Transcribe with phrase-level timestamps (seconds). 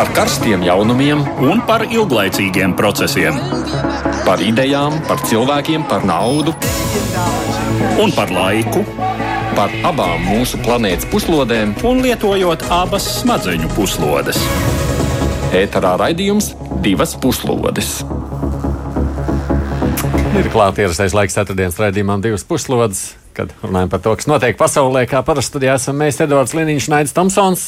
[0.00, 3.36] par karstiem jaunumiem un par ilglaicīgiem procesiem.
[4.24, 6.54] Par idejām, par cilvēkiem, par naudu
[8.00, 8.80] un par laiku.
[9.52, 14.40] Par abām mūsu planētas puslodēm, un lietojot abas smadzeņu puslodes.
[15.60, 17.98] Ēterā raidījums divas puslodes.
[20.40, 23.10] Ir klāts ierastais laiks ceturtdienas raidījumam, divas puslodes,
[23.40, 25.06] kad runājam par to, kas notiek pasaulē.
[25.08, 27.64] Kā parasti studijā esam mēs, Edvards Liniņš, Naidis Tomsons.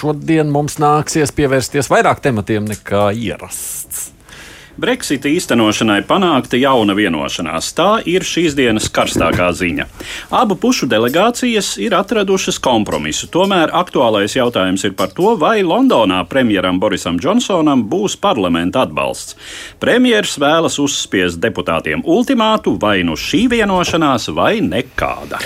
[0.00, 4.10] Šodien mums nāksies pievērsties vairāk tematiem nekā ierasts.
[4.80, 7.66] Brexit īstenošanai panākta jauna vienošanās.
[7.76, 9.84] Tā ir šīs dienas karstākā ziņa.
[10.32, 13.28] Abu pušu delegācijas ir atradušas kompromisu.
[13.34, 19.36] Tomēr aktuālais jautājums ir par to, vai Londonā premjeram Borisam Džonsonam būs parlamenta atbalsts.
[19.82, 25.42] Premjeras vēlas uzspiest deputātiem ultimātu vai nu šī vienošanās, vai nekāda.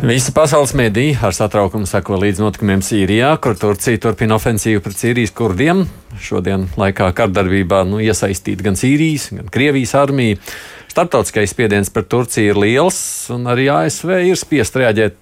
[0.00, 5.36] Visa pasaules medija ar satraukumu sako līdz notikumiem Sīrijā, kur Turcija turpina ofensīvu pret Sīrijas
[5.36, 5.84] kurdiem
[6.22, 10.40] šodien laikā kardarbībā nu, iesaistīta gan Sīrijas, gan Krievijas armija.
[10.88, 12.98] Startautiskais spiediens par Turciju ir liels,
[13.34, 15.18] un arī ASV ir spiest reaģēt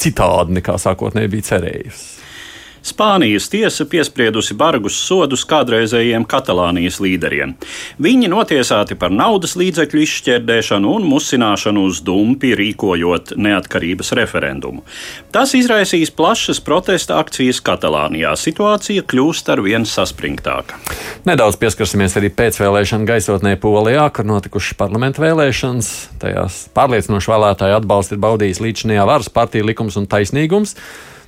[0.00, 2.19] citādi nekā sākotnēji bija cerējusi.
[2.82, 7.52] Spānijas tiesa piespriedusi bargus sodus kādreizējiem Katalānijas līderiem.
[8.00, 14.84] Viņi notiesāti par naudas līdzekļu izšķērdēšanu un musināšanu uz dumpi, rīkojot neatkarības referendumu.
[15.34, 18.32] Tas izraisīs plašas protesta akcijas Katalānijā.
[18.40, 20.80] Situācija kļūst ar vien saspringtāka.
[21.28, 25.92] Nedaudz pieskarsimies arī pēcvēlēšana gaisotnē Polijā, kur notikušas parlamenta vēlēšanas.
[26.22, 30.76] Tajās pārliecinoši vēlētāju atbalstu ir baudījis līdzinājā varas partija likums un taisnīgums.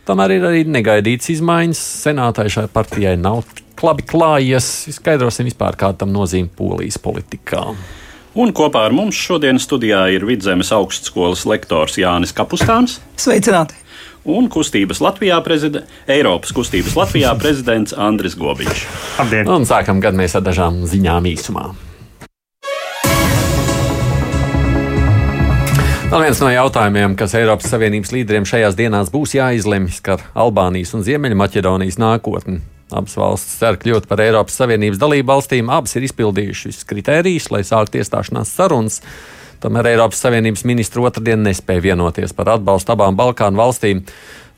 [0.09, 1.81] Tomēr ir arī negaidīts izmaiņas.
[2.03, 3.45] Senātai šai partijai nav
[3.83, 4.71] labi klājies.
[4.97, 7.69] Skaidrosim vispār, kāda tam nozīme polijas politikā.
[8.33, 12.99] Un kopā ar mums šodien studijā ir Vidzemes augstskolas lektors Jānis Kapustāns.
[13.21, 13.79] Sveicināti!
[14.23, 18.85] Un kustības Latvijā prezidents, Eiropas kustības Latvijā prezidents Andris Gobiņš.
[19.51, 21.67] Un sākam gadu mēs ar dažām ziņām īsumā.
[26.13, 31.07] Vēl viens no jautājumiem, kas Eiropas Savienības līderiem šajās dienās būs jāizlemj, skar Albānijas un
[31.07, 32.59] Ziemeļmaķedonijas nākotni.
[32.93, 35.73] Abas valstis cer kļūt par Eiropas Savienības dalību valstīm.
[35.73, 39.01] Abas ir izpildījušas kritērijus, lai sāktu iestāšanās sarunas.
[39.65, 44.05] Tomēr Eiropas Savienības ministri otrdien nespēja vienoties par atbalstu abām Balkānu valstīm.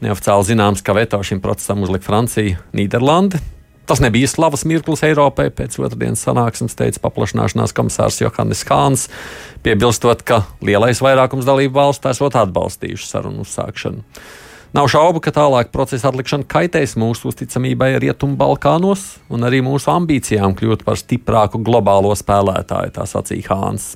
[0.03, 3.39] Neoficiāli zināms, ka veto šim procesam uzlika Francija, Nīderlande,
[3.87, 5.51] Tas nebija slavas mirklis Eiropai.
[5.53, 9.11] Pēc otrdienas sanāksmes teica paplašināšanās komisārs Johannes Hāns,
[9.67, 14.03] piebilstot, ka lielais vairākums dalību valstu esot atbalstījuši sarunu uzsākšanu.
[14.75, 20.83] Nav šaubu, ka tālāk procesa atlikšana kaitēs mūsu uzticamībai Rietumbalkānos un arī mūsu ambīcijām kļūt
[20.83, 23.93] par stiprāku globālo spēlētāju, tā sacīja Hāns.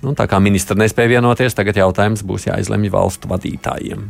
[0.00, 4.08] Nu, tā kā ministri nespēja vienoties, tagad jautājums būs jāizlemj valstu vadītājiem.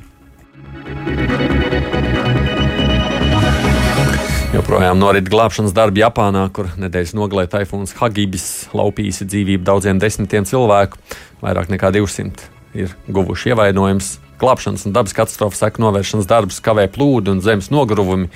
[4.64, 10.96] Joprojām norit glābšanas darbi Japānā, kur nedēļas nogalē taifūns Hagibis laupījis dzīvību daudziem desmitiem cilvēku.
[11.42, 12.46] Vairāk nekā 200
[12.80, 14.08] ir guvuši ievainojums.
[14.40, 18.30] Glābšanas un dabas katastrofas seku novēršanas darbus kavē plūdi un zemes nogruvumi.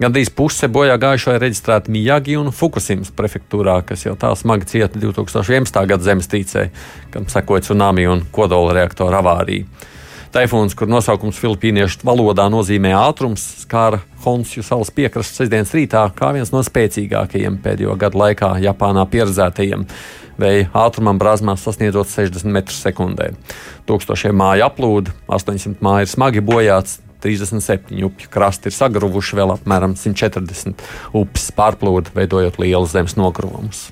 [0.00, 4.96] Gandrīz puse bojā gājušo ir reģistrēta Mijagi un Fukusimas prefektūrā, kas jau tā smagi cieta
[4.96, 5.84] 2011.
[5.92, 6.70] gada zemestrīcē,
[7.12, 9.68] kam sekoja tsunami un kodola reaktora avārija.
[10.28, 16.50] Taifūns, kur nosaukums filipīniešu valodā nozīmē ātrums, skāra Honsju salas piekrastes sestdienas rītā kā viens
[16.52, 19.86] no spēcīgākajiem pēdējo gadu laikā Japānā pieredzētajiem.
[20.38, 23.30] Vēja ātrumam brāzmās sasniedzot 60 metrus sekundē.
[23.88, 29.96] Tūkstošiem māju aplūda, 800 māju ir smagi bojāts, 37 upju krasti ir sagruvuši, vēl apmēram
[29.98, 30.84] 140
[31.16, 33.88] upes pārplūda, veidojot lielus zemes nogruvumus.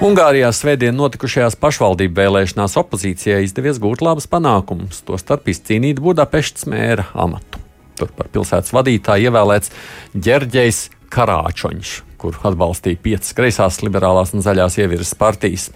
[0.00, 7.60] Ungārijā svētdien notikušajās pašvaldību vēlēšanās opozīcijai izdevies gūt labus panākumus, tostarp izcīnīt Budapestas mēra amatu.
[8.00, 9.74] Tur par pilsētas vadītāju ievēlēts
[10.16, 10.78] Ģerģejs
[11.12, 15.68] Karāčoņš, kur atbalstīja piecas kreisās liberālās un zaļās ievirzes partijas.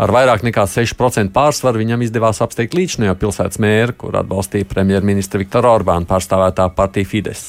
[0.00, 5.76] Ar vairāk nekā 6% pārsvaru viņam izdevās apsteigt līdzinējo pilsētas mēru, kur atbalstīja premjerministra Viktora
[5.76, 7.44] Orbāna pārstāvētā partija Fides.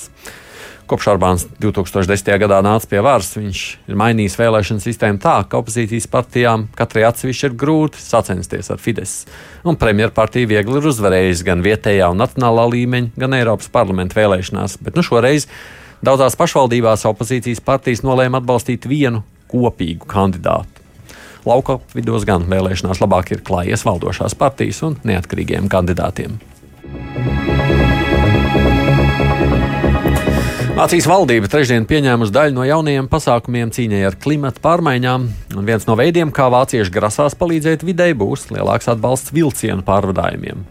[0.89, 2.31] Kopš Orbāns 2010.
[2.41, 3.59] gadā nāca pie varas, viņš
[3.91, 9.13] ir mainījis vēlēšanu sistēmu tā, ka opozīcijas partijām katrai atsevišķi ir grūti sacensties ar Fides.
[9.69, 14.79] Un premjerpartija viegli ir uzvarējusi gan vietējā un nacionālā līmeņa, gan Eiropas parlamenta vēlēšanās.
[14.81, 15.45] Bet nu, šoreiz
[16.01, 19.21] daudzās pašvaldībās opozīcijas partijas nolēma atbalstīt vienu
[19.53, 20.81] kopīgu kandidātu.
[21.45, 26.41] Lauka vidos gan vēlēšanās labāk ir klājies valdošās partijas un neatkarīgiem kandidātiem.
[30.79, 35.25] Vācijas valdība trešdien pieņēmusi daļu no jaunajiem pasākumiem cīņai ar klimatu pārmaiņām,
[35.59, 40.61] un viens no veidiem, kā vācieši grasās palīdzēt videi, būs lielāks atbalsts vilcienu pārvadājumiem.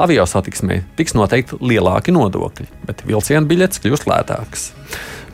[0.00, 4.64] Avio satiksmē tiks noteikti lielāki nodokļi, bet vilcienu biļetes kļūs lētākas.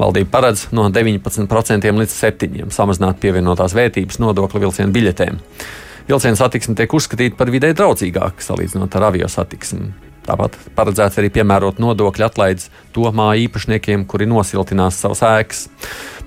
[0.02, 5.38] Valdība paredz no 19% līdz 7% samazināt pievienotās vērtības nodokli vilcienu biļetēm.
[6.10, 10.07] Vilcienu satiksme tiek uzskatīta par vidē draudzīgāku salīdzinot ar avio satiksmi.
[10.28, 15.62] Tāpat paredzēts arī piemērot nodokļu atlaides to māju īpašniekiem, kuri nosiltinās savas ēkas.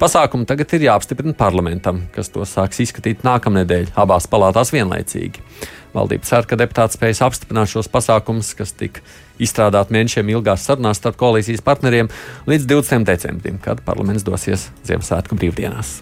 [0.01, 5.45] Pasākumi tagad ir jāapstiprina parlamentam, kas to sāks izskatīt nākamnedēļ abās palātās vienlaicīgi.
[5.93, 9.03] Valdība cer, ka deputāti spēs apstiprināt šos pasākumus, kas tika
[9.41, 12.09] izstrādāti mēnešiem ilgās sarunās starp koalīcijas partneriem
[12.49, 13.05] līdz 20.
[13.11, 15.99] decembrim, kad parlaments dosies Ziemassvētku brīvdienās.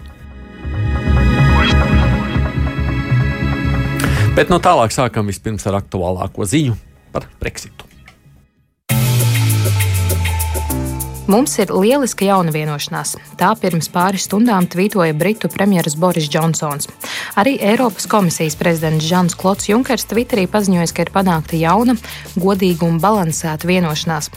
[4.39, 6.79] Bet no tālāk sākam vispirms ar aktuālāko ziņu
[7.11, 7.88] par Brexitu.
[11.29, 13.11] Mums ir lieliska jauna vienošanās.
[13.37, 16.89] Tā pirms pāris stundām tvītoja Britu premjerministrs Boris Džonsons.
[17.37, 21.93] Arī Eiropas komisijas prezidents Žans Klots Junkers Twitterī paziņoja, ka ir panākta jauna,
[22.33, 24.31] godīga un balansēta vienošanās.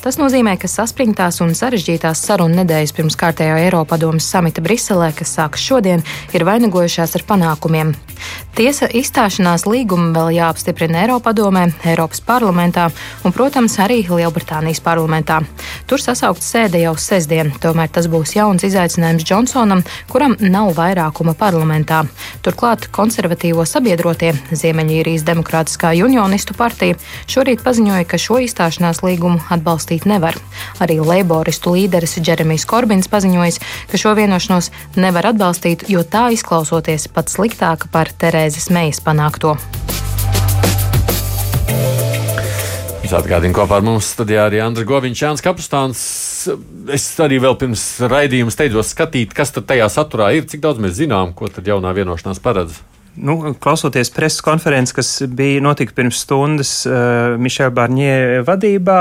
[0.00, 5.68] Tas nozīmē, ka saspringtās un sarežģītās sarunu nedēļas pirms kārtējā Eiropadomas samita Briselē, kas sākas
[5.68, 7.92] šodien, ir vainagojušās ar panākumiem.
[8.56, 12.88] Tiesa izstāšanās līgumu vēl jāapstiprina Eiropadomē, Eiropas parlamentā
[13.22, 15.38] un, protams, arī Lielbritānijas parlamentā.
[15.86, 21.34] Tur sasaukt atsaukta sēde jau sestdien, tomēr tas būs jauns izaicinājums Džonsonam, kuram nav vairākuma
[21.34, 22.06] parlamentā.
[22.42, 26.96] Turklāt konservatīvo sabiedrotie Ziemeļīrijas Demokrātiskā unionistu partija
[27.26, 30.38] šorīt paziņoja, ka šo izstāšanās līgumu atbalstīt nevar.
[30.80, 33.60] Arī leiboristu līderis Džeremijs Korbins paziņojis,
[33.90, 39.56] ka šo vienošanos nevar atbalstīt, jo tā izklausoties pat sliktāka par Terēzes Meijas panākto.
[43.08, 46.00] Es atgādinu, kopā ar mums studijā arī Andris Goviņš, Jānis Kapustāns.
[46.94, 51.34] Es arī vēl pirms raidījuma steidzos skatīt, kas tajā saturā ir, cik daudz mēs zinām,
[51.36, 52.78] ko tad jaunā vienošanās paredz.
[53.18, 58.12] Nu, klausoties preses konferences, kas bija notika pirms stundas uh, Mišela Barņē
[58.46, 58.98] vadībā,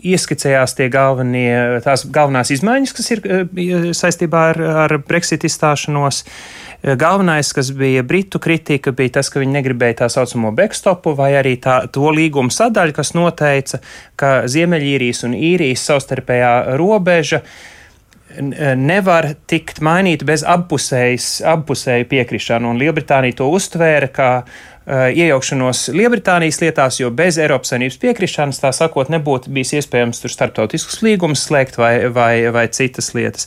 [0.00, 6.24] ieskicējās tie galvenie, tās galvenās izmaiņas, kas ir uh, saistībā ar, ar Brexit izstāšanos.
[6.24, 11.12] Uh, Eh, galvenais, kas bija Britu kritika, bija tas, ka viņi negribēja tā saucamo backstopu
[11.16, 13.82] vai arī tā, to līgumu sadaļu, kas noteica,
[14.16, 17.50] ka Ziemeļīrijas un īrijas savstarpējā robeža eh,
[18.78, 24.32] nevar tikt mainīta bez abpusēju piekrišanu, Lielbritānija to uztvēra kā
[24.90, 30.32] Uh, iejaukšanos Lielbritānijas lietās, jo bez Eiropas Savienības piekrišanas, tā sakot, nebūtu bijis iespējams tur
[30.32, 33.46] starptautiskus līgumus slēgt vai, vai, vai citas lietas.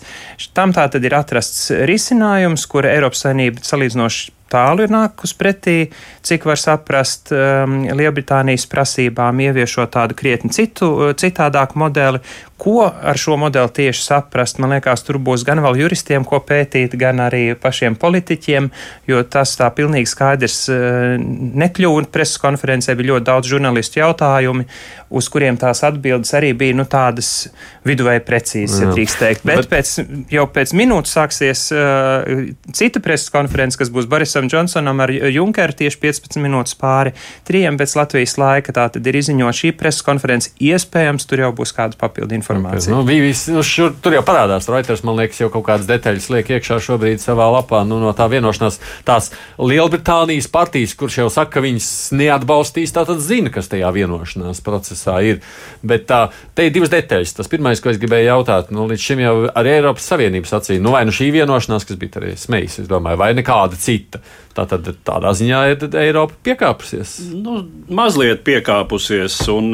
[0.55, 5.89] Tam tā tad ir atrasts risinājums, kur Eiropas Savienība salīdzinoši tālu ir nākus pretī,
[6.25, 12.21] cik var saprast, um, Lielbritānijas prasībām ieviešot tādu krietni citu, citādāku modeli.
[12.63, 14.59] Ko ar šo modeli tieši saprast?
[14.63, 18.69] Man liekas, tur būs gan vēl juristiem, ko pētīt, gan arī pašiem politiķiem,
[19.09, 22.11] jo tas tā pilnīgi skaidrs uh, nekļūst.
[22.13, 24.67] Preses konferencē bija ļoti daudz žurnālistu jautājumu,
[25.13, 27.49] uz kuriem tās atbildes arī bija nu, tādas
[27.87, 29.43] viduvēji precīzas, ja drīkst teikt.
[29.43, 29.93] Bet, Bet pēc,
[30.33, 35.73] jau pēc minūtes sāksies uh, cita preses konference, kas būs Borisam Borisam Džonsonam ar Junkeru
[35.73, 37.13] tieši 15 minūtes pāri
[37.47, 38.73] trijiem pēc Latvijas laika.
[38.73, 40.51] Tā tad ir izziņota šī preses konference.
[40.59, 42.93] Iespējams, tur jau būs kāda papildu informācija.
[42.93, 46.51] Nu, vis, nu, šur, tur jau parādās Reuters, man liekas, jau kaut kādas detaļas liek
[46.57, 47.83] iekšā šobrīd savā lapā.
[47.87, 53.53] Nu, no tā vienošanās tās Lielbritānijas partijas, kurš jau saka, ka viņas neatbalstīs, tātad zina,
[53.53, 55.41] kas tajā vienošanās procesā ir.
[55.83, 56.25] Bet tā,
[56.55, 57.37] te ir divas detaļas.
[57.39, 60.95] Tas pirmais, ko es gribēju jautāt, nu, līdz šim jau arī Eiropas Savienības acīm, nu,
[60.95, 64.23] vai nu šī vienošanās, kas bija arī smejas, es domāju, vai nekāda cita.
[64.53, 67.15] Tātad tādā ziņā ir Eiropa piekāpusies.
[67.33, 69.71] Nu, mazliet piekāpusies, un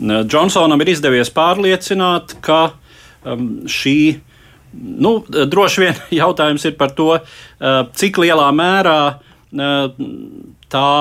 [0.00, 3.98] Džonsonam ir izdevies pārliecināt, ka um, šī.
[4.74, 10.00] Nu, droši vien jautājums ir par to, uh, cik lielā mērā uh,
[10.72, 10.94] tā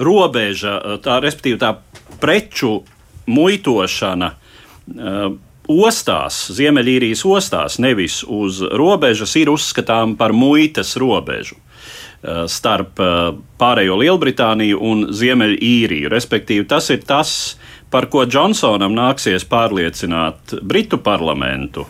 [0.00, 1.74] robeža, tā, respektīvi tā
[2.22, 2.78] preču
[3.30, 4.30] muitošana
[5.70, 11.58] ostās, Ziemeļīrijas ostās, nevis uz robežas, ir uzskatām par muitas robežu.
[12.20, 16.10] Eh, starp eh, pārējo Lielbritāniju un Ziemeļīriju.
[16.12, 17.30] Respektīvi, tas ir tas,
[17.88, 21.86] par ko Džonsonam nāksies pārliecināt Britu parlamentu.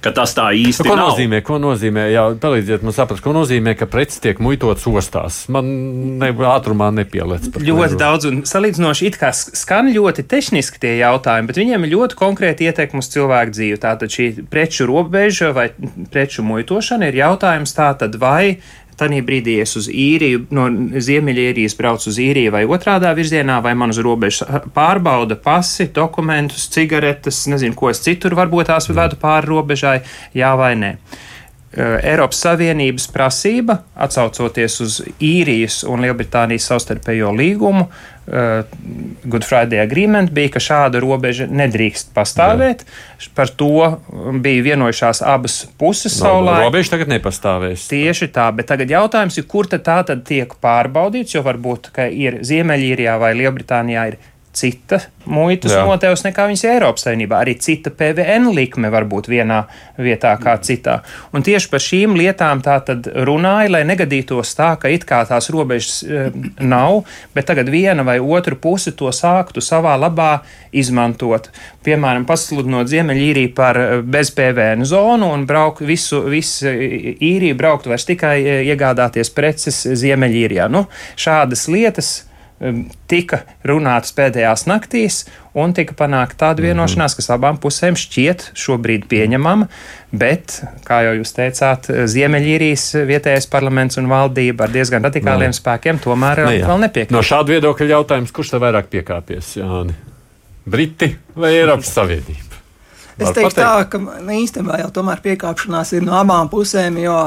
[0.00, 1.10] Tas tā īsti ko nav.
[1.10, 1.40] nozīmē.
[1.44, 2.04] Ko nozīmē?
[2.12, 5.38] Jā, palīdziet man saprast, ko nozīmē, ka preces tiek muitotas ostās.
[5.52, 5.66] Man
[6.20, 7.48] ne, ātrumā nepieliec.
[7.58, 12.18] Ļoti daudz, un salīdzinoši it kā skan ļoti tehniski tie jautājumi, bet viņiem ir ļoti
[12.20, 13.80] konkrēti ietekmi uz cilvēku dzīvi.
[13.82, 15.70] Tātad šī preču robeža vai
[16.14, 18.60] preču muitošana ir jautājums tātad vai
[18.98, 20.68] Tanī brīdī es uz īriju, no
[21.02, 27.44] Ziemeļīrijas braucu uz īriju vai otrādā virzienā, vai man uz robežas pārbauda pasi, dokumentus, cigaretes,
[27.50, 29.98] nezinu, ko es citur varbūt tās vedu pāri robežai,
[30.36, 30.96] jā vai nē.
[31.74, 38.76] Eiropas Savienības prasība, atcaucoties uz īrijas un Lielbritānijas savstarpējo līgumu, uh,
[39.24, 42.84] Good Friday Agreement, bija, ka šāda robeža nedrīkst pastāvēt.
[42.86, 43.32] Jā.
[43.34, 43.88] Par to
[44.44, 46.68] bija vienojušās abas puses no, savulaik.
[46.68, 47.88] Robeža tagad nepastāvēs.
[47.90, 52.06] Tieši tā, bet tagad jautājums ir, kur tad tā tad tiek pārbaudīts, jo varbūt, ka
[52.06, 54.20] ir Ziemeļīrijā vai Lielbritānijā ir
[54.54, 57.40] cita muitas notevs nekā viņas Eiropas Savienībā.
[57.44, 59.62] Arī cita PVN likme var būt vienā
[60.00, 60.98] vietā kā citā.
[61.34, 65.50] Un tieši par šīm lietām tā tad runāja, lai negadītos tā, ka it kā tās
[65.54, 66.26] robežas e,
[66.60, 67.04] nav,
[67.36, 70.32] bet tagad viena vai otra puse to sāktu savā labā
[70.74, 71.50] izmantot.
[71.84, 78.06] Piemēram, pasludinot Ziemeļīriju par e, bez PVN zonu un braukt visu, visu īriju braukt vairs
[78.08, 78.36] tikai
[78.68, 80.68] iegādāties preces Ziemeļīrijā.
[80.72, 80.86] Nu,
[81.20, 82.14] šādas lietas
[83.10, 85.24] tika runāts pēdējās naktīs,
[85.58, 86.70] un tika panākta tāda mhm.
[86.70, 89.68] vienošanās, kas abām pusēm šķiet šobrīd pieņemama,
[90.14, 95.58] bet, kā jau jūs teicāt, Ziemeļīrijas vietējais parlaments un valdība ar diezgan radikāliem no.
[95.58, 97.14] spēkiem tomēr ne, vēl nepiekrīt.
[97.14, 99.96] No šāda viedokļa jautājums, kurš te vairāk piekāpjas, Jāni?
[100.64, 102.54] Briti vai Eiropas Savienība?
[103.14, 104.00] Es teiktu tā, ka
[104.34, 107.18] īstenībā jau tomēr piekāpšanās ir no abām pusēm, jo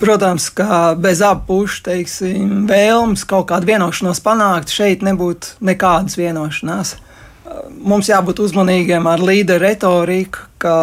[0.00, 6.96] Protams, ka bez abu pušu teiksim, vēlmes kaut kādu vienošanos panākt, šeit nebūtu nekādas vienošanās.
[7.80, 10.76] Mums jābūt uzmanīgiem ar līderu retoriku, ka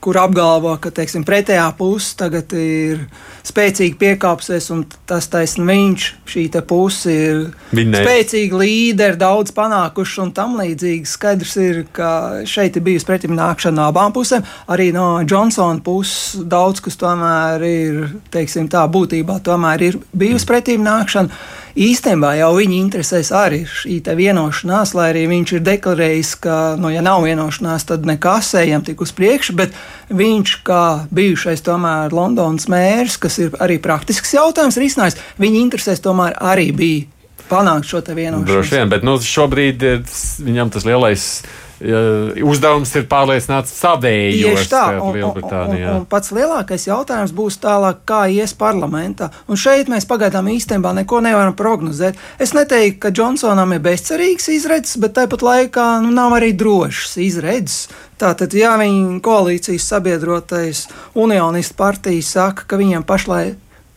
[0.00, 3.02] kur apgalvo, ka teiksim, pretējā puse tagad ir
[3.50, 7.40] spēcīgi piekāpsies, un tas taisn viņš, šī puse ir
[7.76, 8.04] Vinēja.
[8.04, 11.08] spēcīgi līderi, daudz panākuši un tam līdzīgi.
[11.10, 12.10] Skaidrs ir, ka
[12.48, 17.64] šeit ir bijusi pretim nākšana no abām pusēm, arī no Johnsona puses daudz, kas tomēr
[17.66, 24.00] ir, teiksim tā, būtībā tomēr ir bijusi pretim nākšana īstenībā jau viņa interesēs arī šī
[24.16, 29.00] vienošanās, lai arī viņš ir deklarējis, ka, nu, ja nav vienošanās, tad nekas ejam tik
[29.04, 29.76] uz priekšu, bet
[30.10, 36.04] viņš, kā bijušais tomēr Londonas mērs, kas ir arī praktisks jautājums, ir izsnājis, viņa interesēs
[36.04, 37.06] tomēr arī bija
[37.50, 38.48] panākt šo vienošanos.
[38.48, 39.84] Droši vien, bet nu, šobrīd
[40.46, 41.26] viņam tas lielais
[41.80, 44.58] uzdevums ir pārliecināt savējos.
[44.58, 49.30] Tieši tā, un, un, un, un pats lielākais jautājums būs tālāk, kā ies parlamentā.
[49.48, 52.20] Un šeit mēs pagaidām īstenībā neko nevaram prognozēt.
[52.38, 57.88] Es neteiktu, ka Džonsonam ir bezcerīgs izredzes, bet tāpat laikā nu, nav arī drošs izredzes.
[58.20, 60.84] Tātad, ja viņa koalīcijas sabiedrotais
[61.16, 63.56] unionistu partija saka, ka viņiem pašlaik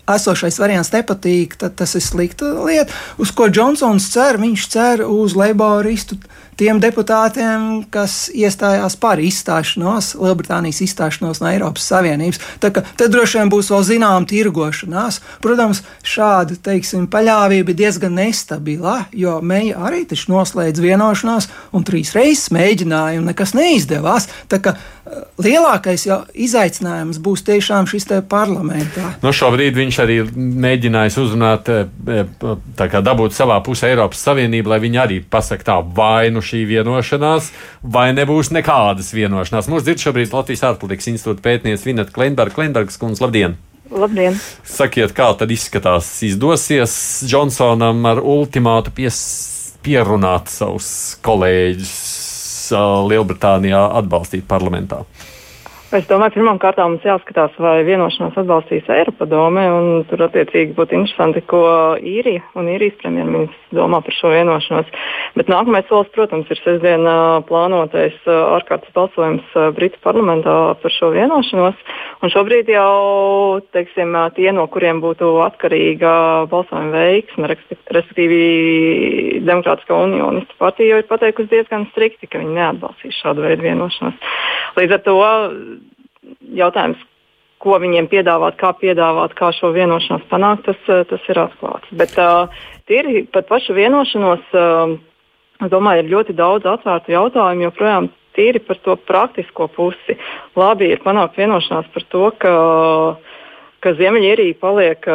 [0.10, 2.92] esošais variants nepatīk, tad tas ir slikta lieta.
[3.22, 4.40] Uz ko Džonsons cer?
[4.42, 6.20] Viņš cer uz laboristu
[6.60, 12.42] tiem deputātiem, kas iestājās par izstāšanos, Lielbritānijas izstāšanos no Eiropas Savienības.
[12.62, 15.20] Tā droši vien būs vēl zināma tirgošanās.
[15.44, 22.52] Protams, šāda teiksim, paļāvība ir diezgan nestabila, jo Meija arī noslēdz vienošanās un trīs reizes
[22.54, 24.28] mēģināja, un nekas neizdevās.
[24.52, 29.16] Tā kā eh, lielākais izaicinājums būs tiešām šis parlamentā.
[29.24, 34.74] No nu, šobrīd viņš arī mēģinājis uzrunāt, eh, eh, kā dabūt savā pusē Eiropas Savienību,
[34.74, 39.70] lai viņi arī pasakā tā vainu šī vienošanās, vai nebūs nekādas vienošanās.
[39.72, 42.58] Mūsu dzird šobrīd Latvijas ārpolitikas institūta pētniece Vineta Kleinberga.
[42.60, 43.58] Kleinbergas kundze, labdien!
[43.94, 44.38] Labdien!
[44.68, 46.08] Sakiet, kā tad izskatās?
[46.26, 46.94] Izdosies
[47.28, 49.20] Džonsonam ar ultimātu pies,
[49.84, 50.88] pierunāt savus
[51.26, 51.94] kolēģus
[53.12, 55.04] Lielbritānijā atbalstīt parlamentā?
[55.94, 61.44] Es domāju, pirmām kārtām mums jāskatās, vai vienošanās atbalstīs Eiropadome, un tur attiecīgi būtu interesanti,
[61.46, 61.62] ko
[62.00, 64.90] īrija un īrijas premjerministrs domā par šo vienošanos.
[65.38, 67.08] Bet nākamais solis, protams, ir sestdien
[67.50, 71.80] plānotais ārkārtas balsojums Britu parlamentā par šo vienošanos.
[72.24, 76.14] Un šobrīd jau teiksim, tie, no kuriem būtu atkarīga
[76.52, 78.44] balsojuma veiksme, respektīvi
[79.44, 84.22] Demokrātiskā unionistu partija, jau ir pateikusi diezgan strikti, ka viņi neatbalstīs šādu veidu vienošanos.
[84.78, 85.18] Līdz ar to
[86.58, 87.02] jautājums,
[87.64, 91.92] ko viņiem piedāvāt, kā piedāvāt, kā šo vienošanos panākt, tas, eh, tas ir atklāts.
[91.92, 92.52] Bet uh,
[92.90, 94.96] tīri par pašu vienošanos, uh,
[95.64, 98.10] es domāju, ir ļoti daudz atvērtu jautājumu joprojām.
[98.34, 100.18] Tīri par to praktisko pusi.
[100.58, 102.54] Labi ir panākt vienošanās par to, ka,
[103.86, 105.06] ka Ziemeļīrija paliek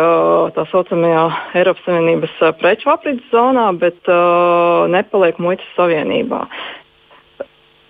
[0.55, 1.25] tā saucamajā
[1.59, 6.45] Eiropas Savienības preču aprits zonā, bet uh, nepaliek muitas savienībā.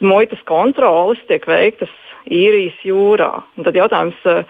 [0.00, 1.93] Muitas kontrolas tiek veiktas
[2.30, 3.30] īrijas jūrā.
[3.56, 4.44] Un tad jautājums, eh,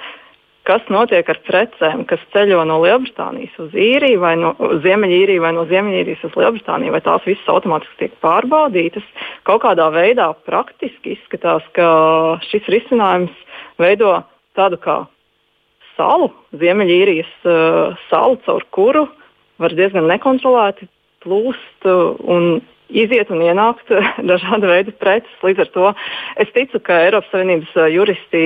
[0.68, 4.52] kas notiek ar precēm, kas ceļo no Lielbritānijas uz īriju vai no
[4.85, 9.06] Ziemeļīriju vai no Ziemeļīrijas uz Lielbritāniju, vai tās visas automātiski tiek pārbaudītas.
[9.49, 11.88] Kaut kādā veidā praktiski izskatās, ka
[12.50, 13.32] šis risinājums
[13.80, 14.18] veido
[14.58, 14.99] tādu kā
[15.97, 19.06] salu, Ziemeļīrijas uh, salu, caur kuru
[19.58, 20.88] var diezgan nekontrolēti
[21.25, 23.90] plūst uh, un iziet un ienākt
[24.30, 25.33] dažāda veida preces.
[25.45, 25.92] Līdz ar to
[26.45, 28.45] es ticu, ka Eiropas Savienības juristi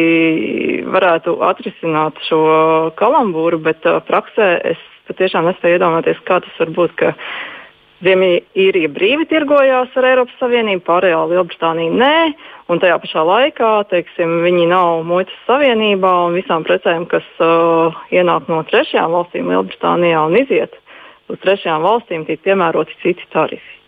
[0.93, 2.43] varētu atrisināt šo
[2.99, 7.05] kalambūru, bet uh, praksē es patiešām nespēju iedomāties, kā tas var būt.
[8.03, 12.17] Ziemeļīrija brīvi tirgojās ar Eiropas Savienību, pārējā Lielbritānija nē,
[12.73, 18.51] un tajā pašā laikā teiksim, viņi nav muitas savienībā un visām precēm, kas uh, ienāk
[18.51, 20.75] no trešajām valstīm Lielbritānijā un iziet
[21.31, 23.82] uz trešajām valstīm, tiek piemēroti citi tarifi.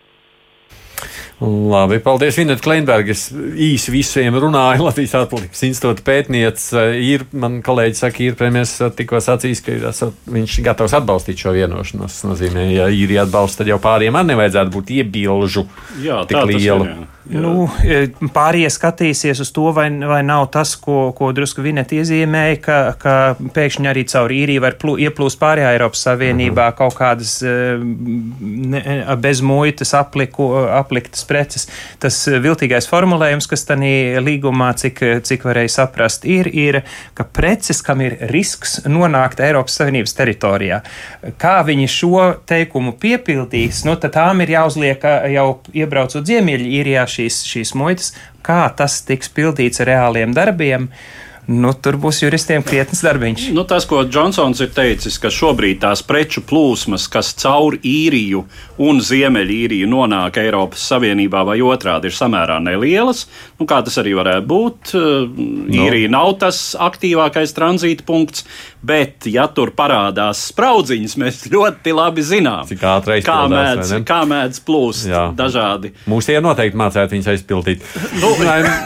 [1.41, 2.37] Labi, paldies.
[2.39, 3.11] Vineta Kleinberga.
[3.11, 4.85] Es īsi visiem runāju.
[4.87, 10.59] Latvijas atpūtas institūta pētniece ir, man kolēģi saka, ir premjeras tikko sacījis, ka esat, viņš
[10.65, 12.15] gatavs atbalstīt šo vienošanos.
[12.15, 15.67] Tas nozīmē, ja īri atbalsta, tad jau pāriem man nevajadzētu būt iebilžu
[16.03, 16.87] jā, tik lielu.
[16.87, 17.14] Ir, jā.
[17.25, 17.41] Jā.
[17.41, 18.03] Nu, e,
[18.35, 23.13] pārējie skatīsies uz to, vai, vai nav tas, ko, ko drusku Vineta iezīmēja, ka, ka
[23.55, 26.77] pēkšņi arī caur īriju var plū, ieplūst pārējā Eiropas Savienībā -hmm.
[26.77, 27.55] kaut kādas e,
[28.75, 28.83] ne,
[29.17, 31.65] bez muitas apliku, apliktas preces.
[31.99, 36.81] Tas viltīgais formulējums, kas tanī līgumā, cik, cik varēja saprast, ir, ir,
[37.17, 40.81] ka preces, kam ir risks nonākt Eiropas Savienības teritorijā,
[41.41, 45.01] kā viņi šo teikumu piepildīs, nu, tad tām ir jāuzliek
[45.33, 48.13] jau iebraucot Ziemeļīrijā šīs, šīs muitas,
[48.45, 50.89] kā tas tiks pildīts ar reāliem darbiem.
[51.45, 53.43] Nu, tur būs juristiem krietnes darbiņš.
[53.53, 58.41] Nu, tas, ko Džonsons ir teicis, ka šobrīd tās preču plūsmas, kas caur īriju
[58.81, 63.27] un ziemeļīriju nonāk Eiropas Savienībā vai otrādi, ir samērā nelielas.
[63.59, 64.95] Nu, kā tas arī varētu būt?
[64.97, 65.85] Nu.
[65.85, 66.17] Īrija no.
[66.17, 68.47] nav tas aktīvākais tranzīta punkts,
[68.85, 75.09] bet, ja tur parādās spraudziņas, mēs ļoti labi zinām, Cik kā, mēdz, kā mēdz plūst
[75.09, 75.25] Jā.
[75.37, 75.93] dažādi.
[76.09, 77.85] Mūs tie noteikti mācētu viņus aizpildīt.
[78.15, 78.31] Nu,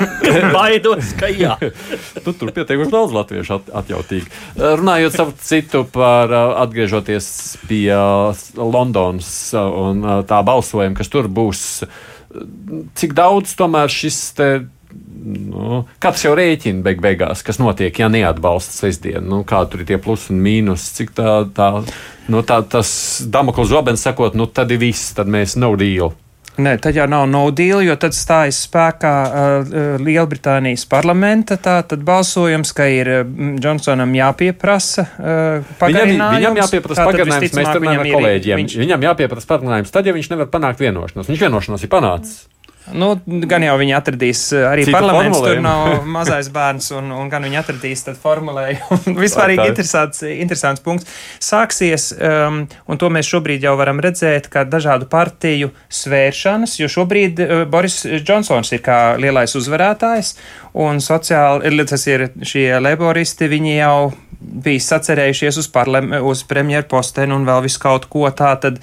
[0.56, 1.56] baidos, ka jā.
[2.26, 4.28] nu, tur pietiekami daudz latviešu at, atjautīgi.
[4.30, 7.30] Eh, runājot savu citu par eh, atgriežoties
[7.70, 11.64] pie eh, Londonas un tā balsojuma, kas tur būs,
[13.00, 14.50] cik daudz tomēr šis te.
[15.30, 19.26] Nu, katrs jau rēķina beig beigās, kas notiek, ja neatbalsta sestdienu.
[19.30, 21.70] Nu, kā tur ir tie plusi un mīnus, cik tā, tā,
[22.32, 22.90] nu, tā tas
[23.30, 26.16] Damoklis Zobens sakot, nu tad ir viss, tad mēs nav deal.
[26.60, 32.74] Nē, tad jau nav no deal, jo tad stājas spēkā uh, Lielbritānijas parlamenta tā, balsojums,
[32.76, 33.12] ka ir
[33.62, 36.20] Džonsonam jāpieprasa uh, pagarinājums.
[36.20, 38.64] Viņam, viņam jāpieprasa pagarinājums, mēs tur runājam ar kolēģiem.
[38.64, 38.80] Viņš...
[38.84, 41.32] Viņam jāpieprasa pagarinājums tad, ja viņš nevar panākt vienošanos.
[41.32, 42.42] Viņš vienošanos ir panācis.
[42.90, 43.10] Nu,
[43.50, 45.56] gan jau viņi atradīs, eh, arī Citu parlaments formulējumu.
[45.56, 49.00] tur nav mazais bērns, un, un gan viņi atradīs formulējumu.
[49.26, 51.10] Vispār interesants, interesants punkts.
[51.44, 57.44] Sāksies, um, un to mēs šobrīd jau varam redzēt, ka dažādu partiju svēršanas, jo šobrīd
[57.44, 60.34] uh, Boris Džonsons ir kā lielais uzvarētājs,
[60.80, 65.70] un sociāli, tas ir šie laboristi, viņi jau bija sacerējušies uz,
[66.24, 68.78] uz premjeru postenu un vēl visu kaut ko tādu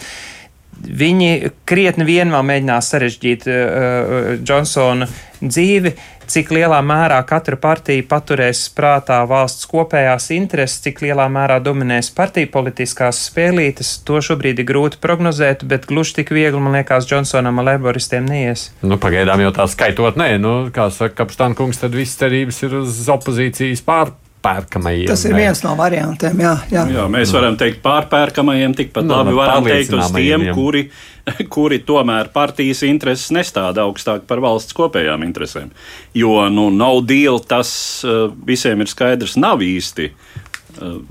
[0.76, 5.08] Viņi krietni vien vēl mēģinās sarežģīt uh, Džonsona
[5.40, 5.92] dzīvi,
[6.30, 12.50] cik lielā mērā katra partija paturēs prātā valsts kopējās intereses, cik lielā mērā dominēs partiju
[12.54, 17.70] politiskās spēlītes, to šobrīd ir grūti prognozēt, bet gluži tik viegli, man liekas, Džonsonam un
[17.70, 18.70] Leiboristiem neies.
[18.82, 22.80] Nu, pagaidām jau tā skaitot, nē, nu, kā saka Kapstāna kungs, tad viss cerības ir
[22.82, 24.12] uz opozīcijas pār
[24.46, 25.08] pārpērkamajiem.
[25.10, 26.40] Tas ir viens no variantiem.
[26.44, 26.84] Jā, jā.
[26.94, 30.84] jā mēs varam teikt pārpērkamajiem, tikpat no, nu, labi no, varam teikt uz tiem, kuri,
[31.54, 35.72] kuri tomēr partijas intereses nestāda augstāk par valsts kopējām interesēm.
[36.16, 37.70] Jo nu, no deal tas
[38.06, 40.14] eh, visiem ir skaidrs, nav īsti eh,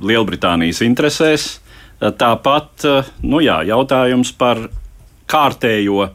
[0.06, 1.50] Lielbritānijas interesēs.
[2.00, 2.88] Eh, tāpat
[3.26, 4.68] nu, jā, jautājums par
[5.32, 6.10] kārtējo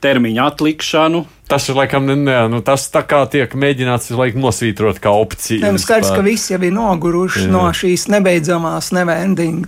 [0.00, 5.10] termiņu atlikšanu Tas ir laikam, ne, nu, tas tā kā tiek mēģināts laikam, nosvītrot kā
[5.18, 5.64] opcija.
[5.64, 7.50] Nē, nu, skaidrs, ka visi jau ir noguruši jā.
[7.50, 9.66] no šīs nebeidzamās nevending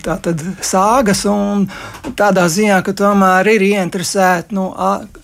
[0.63, 1.67] sāgas un
[2.19, 4.71] tādā ziņā, ka tomēr ir ieinteresēti nu,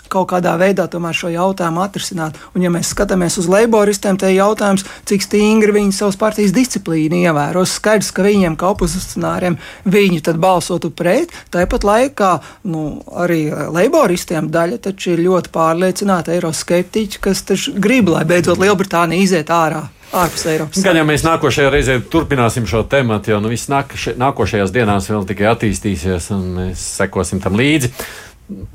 [0.08, 2.36] kaut kādā veidā šo jautājumu atrisināt.
[2.54, 7.22] Un, ja mēs skatāmies uz laboristiem, tad ir jautājums, cik stingri viņi savas partijas disciplīnu
[7.22, 7.76] ievēros.
[7.78, 11.32] Skaidrs, ka viņiem, kā opozicionāriem, viņi tad balsotu pret.
[11.54, 12.32] Tāpat laikā
[12.72, 17.44] nu, arī laboristiem daļa taču ir ļoti pārliecināta eiroskeptiķi, kas
[17.76, 19.88] grib, lai beidzot Lielbritānija iziet ārā.
[20.08, 20.80] Ārpus Eiropas.
[20.80, 25.50] Gan jau mēs nākošajā reizē turpināsim šo tēmu, jo nu, viss nākošajās dienās vēl tikai
[25.50, 27.92] attīstīsies, un mēs sekosim tam līdzi.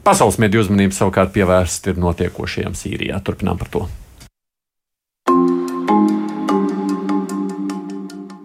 [0.06, 3.18] Pasaules mediju uzmanību savukārt pievērst ir notiekošajam Sīrijā.
[3.26, 3.88] Turpinām par to.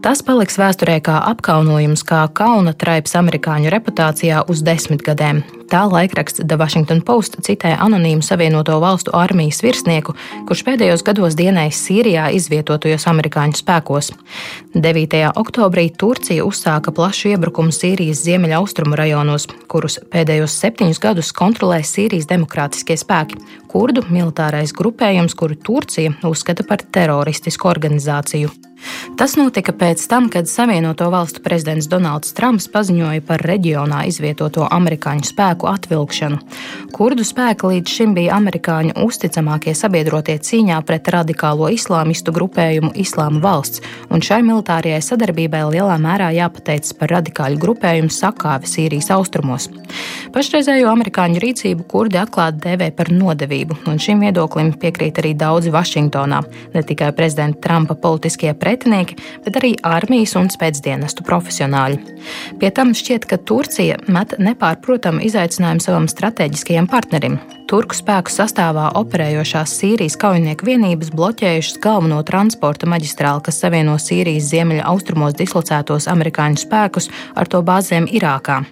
[0.00, 5.44] Tas paliks vēsturē kā apkaunojums, kā kauna traips amerikāņu reputācijā uz desmit gadiem.
[5.68, 10.14] Tā laikraksts The Washington Post citē anonīmu Savienoto Valstu armijas virsnieku,
[10.48, 14.08] kurš pēdējos gados dienējis Sīrijā izvietotajos amerikāņu spēkos.
[14.72, 15.18] 9.
[15.36, 22.96] oktobrī Turcija uzsāka plašu iebrukumu Sīrijas ziemeļaustrumu rajonos, kurus pēdējos septiņus gadus kontrolē Sīrijas demokrātiskie
[22.96, 23.36] spēki-
[23.72, 28.48] kurdu militārais grupējums, kuru Turcija uzskata par teroristisku organizāciju.
[29.18, 35.26] Tas notika pēc tam, kad Savienoto Valstu prezidents Donalds Trumps paziņoja par reģionā izvietoto amerikāņu
[35.26, 36.38] spēku atvilkšanu.
[36.94, 43.82] Kurdu spēki līdz šim bija amerikāņu uzticamākie sabiedrotie cīņā pret radikālo islāmistu grupējumu Islāma valsts,
[44.14, 49.68] un šai militārajai sadarbībai lielā mērā jāpateicas par radikāļu grupējumu sakāvi Sīrijas austrumos.
[50.34, 56.42] Pašreizējo amerikāņu rīcību kurdi atklāti dēvē par nodevību, un šim viedoklim piekrīt arī daudzi Vašingtonā,
[56.74, 59.16] ne tikai prezidenta Trumpa politiskie pretinieki,
[59.46, 62.00] bet arī armijas un spēcdienestu profesionāļi.
[62.60, 67.38] Pie tam šķiet, ka Turcija met nepārprotamu izaicinājumu savam strateģiskajam partnerim.
[67.68, 74.88] Turku spēku sastāvā operējošās Sīrijas kaujinieku vienības bloķējušas galveno transporta maģistrāli, kas savieno Sīrijas ziemeļa
[74.88, 78.62] austrumos dislocētos amerikāņu spēkus ar to bāzēm Irākā.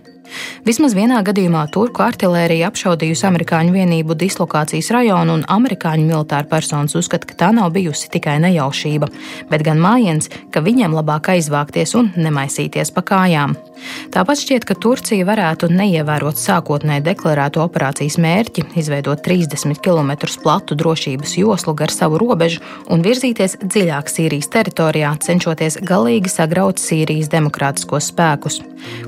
[0.67, 7.29] Vismaz vienā gadījumā turku artilērija apšaudījusi amerikāņu vienību dislokācijas rajonu, un amerikāņu militāra personas uzskata,
[7.31, 9.11] ka tā nav bijusi tikai nejaušība,
[9.51, 13.57] bet gan mājiens, ka viņiem labāk aizvākties un nemaisīties pa kājām.
[14.15, 21.37] Tāpat šķiet, ka Turcija varētu neievērot sākotnēji deklarēto operācijas mērķi, izveidot 30 km platu drošības
[21.39, 28.63] joslu gar savu robežu un virzīties dziļāk Sīrijas teritorijā, cenšoties galīgi sagraut Sīrijas demokrātiskos spēkus.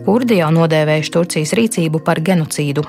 [0.05, 2.85] Kurdi jau nodēvējuši Turcijas rīcību par genocīdu.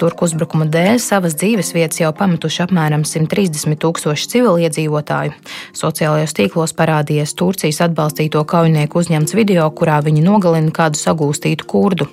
[0.00, 5.34] Turku uzbrukuma dēļ savas dzīves vietas jau pametuši apmēram 130 tūkstoši civiliedzīvotāju.
[5.78, 12.08] Sociālajos tīklos parādījies Turcijas atbalstīto kaujinieku uzņemts video, kurā viņi nogalina kādu sagūstītu kurdu.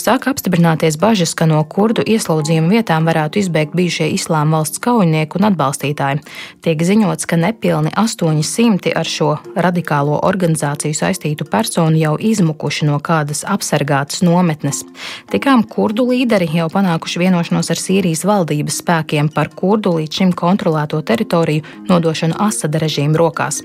[0.00, 5.48] Sāk apstiprināties bažas, ka no kurdu ieslodzījuma vietām varētu izbēgt bijušie islāma valsts kaujinieki un
[5.52, 6.22] atbalstītāji.
[6.66, 13.44] Tiek ziņots, ka nepilni 800 ar šo radikālo organizāciju saistītu personu jau izmukuši no kādas
[13.46, 14.87] apsargātas nometnes.
[15.32, 21.00] Tikām kurdu līderi jau panākuši vienošanos ar Sīrijas valdības spēkiem par kurdu līdz šim kontrolēto
[21.04, 23.60] teritoriju nodošanu Asada režīma rokās.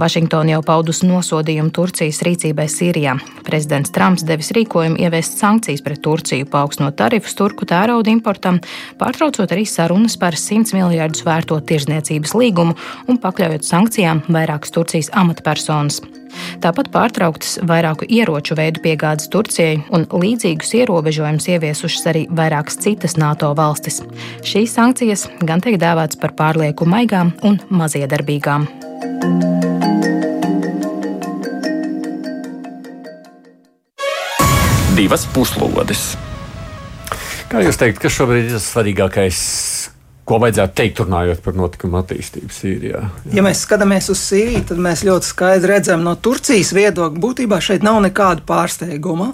[0.00, 3.16] Vašingtona jau paudusi nosodījumu Turcijas rīcībai Sīrijā.
[3.46, 8.60] Prezidents Trumps devis rīkojumu ieviest sankcijas pret Turciju, paaugstinot tarifus turku tērauda importam,
[9.00, 12.76] pārtraucot arī sarunas par 100 miljardus vērto tirzniecības līgumu
[13.08, 16.02] un pakļaujot sankcijām vairākas Turcijas amatpersonas.
[16.64, 23.52] Tāpat pārtrauktas vairāku ieroču veidu piegādes Turcijai un līdzīgus ierobežojumus ieviesušas arī vairākas citas NATO
[23.58, 24.02] valstis.
[24.46, 28.68] Šīs sankcijas gan tiek dēvētas par pārlieku maigām un maziedarbīgām.
[34.96, 36.14] divas puslodes.
[37.50, 39.40] Kā jūs teikt, kas šobrīd ir svarīgākais?
[40.26, 43.02] Ko vajadzētu teikt, runājot par notikumu attīstību Sīrijā?
[43.28, 43.34] Jā.
[43.38, 47.86] Ja mēs skatāmies uz Sīriju, tad mēs ļoti skaidri redzam, no Turcijas viedokļa būtībā šeit
[47.86, 49.30] nav nekāda pārsteiguma.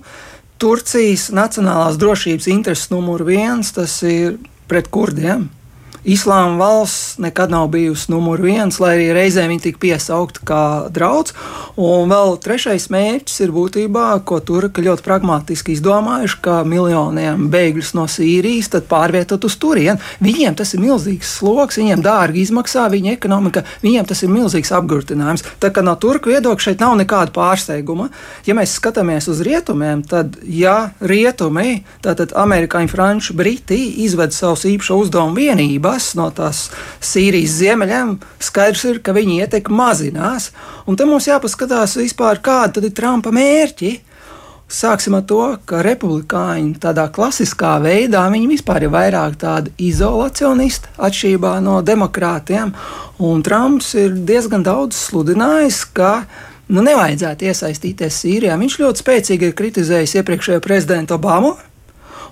[0.61, 4.37] Turcijas nacionālās drošības intereses numur viens tas ir
[4.69, 5.49] pret kurdiem.
[6.03, 11.31] Islāma valsts nekad nav bijusi numur viens, lai arī reizēm viņa tika piesaukta kā draudz.
[11.79, 18.09] Un vēl trešais mērķis ir būtībā, ko turki ļoti pragmatiski izdomājuši, ka miljoniem bēgļus no
[18.11, 20.03] Sīrijas pārvietot uz turieni.
[20.25, 25.47] Viņiem tas ir milzīgs sloks, viņiem dārgi izmaksā viņa ekonomika, viņiem tas ir milzīgs apgrūtinājums.
[25.63, 28.09] Tā kā no turku viedokļa šeit nav nekāda pārsteiguma.
[28.49, 34.99] Ja mēs skatāmies uz rietumiem, tad, ja rietumi, tātad amerikāņi, franči, briti izved savus īpašo
[35.07, 36.69] uzdevumu vienību, kas no tās
[37.05, 40.51] Sīrijas ziemeļiem, skaidrs ir, ka viņa ietekme mazinās.
[40.89, 43.99] Un te mums jāpaskatās vispār, kāda ir Trumpa mērķi.
[44.73, 51.59] Sāksim ar to, ka republikāņi tādā klasiskā veidā viņi vispār ir vairāk tādi izolacionisti atšķirībā
[51.61, 52.73] no demokrātiem.
[53.21, 56.23] Un Trumps ir diezgan daudz sludinājis, ka
[56.73, 58.57] nu, nevajadzētu iesaistīties Sīrijā.
[58.63, 61.53] Viņš ļoti spēcīgi ir kritizējis iepriekšējo prezidentu Obamu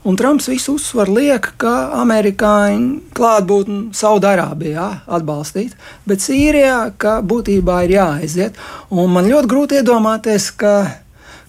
[0.02, 5.74] Un Trumps visu uzsvaru liek, ka amerikāņu klātbūtni Saudārābijā atbalstīt,
[6.08, 8.56] bet Sīrijā, ka būtībā ir jāaiziet.
[8.88, 10.74] Un man ļoti grūti iedomāties, ka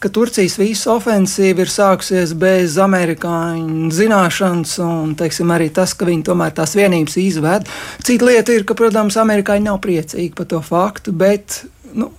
[0.02, 6.26] ka Turcijas visa ofensīva ir sākusies bez amerikāņu zināšanas, un teiksim, arī tas, ka viņi
[6.26, 7.70] tomēr tās vienības izved.
[8.02, 11.62] Cita lieta ir, ka, protams, amerikāņi nav priecīgi par to faktu, bet
[11.94, 12.10] nu,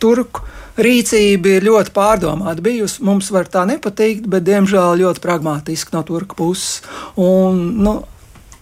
[0.00, 3.02] turku rīcība ir ļoti pārdomāta bijusi.
[3.06, 6.82] Mums var tā nepatikt, bet diemžēl ļoti pragmatiski no turka puses.
[7.16, 7.98] Un, nu,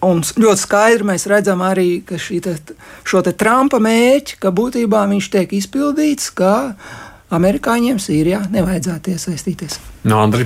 [0.05, 2.51] Un ļoti skaidri mēs redzam arī, te,
[3.07, 6.75] šo te Trumpa mērķi, ka būtībā viņš tiek izpildīts, ka
[7.33, 9.79] amerikāņiem Sīrijā nevajadzētu iesaistīties.
[10.05, 10.45] No Andri,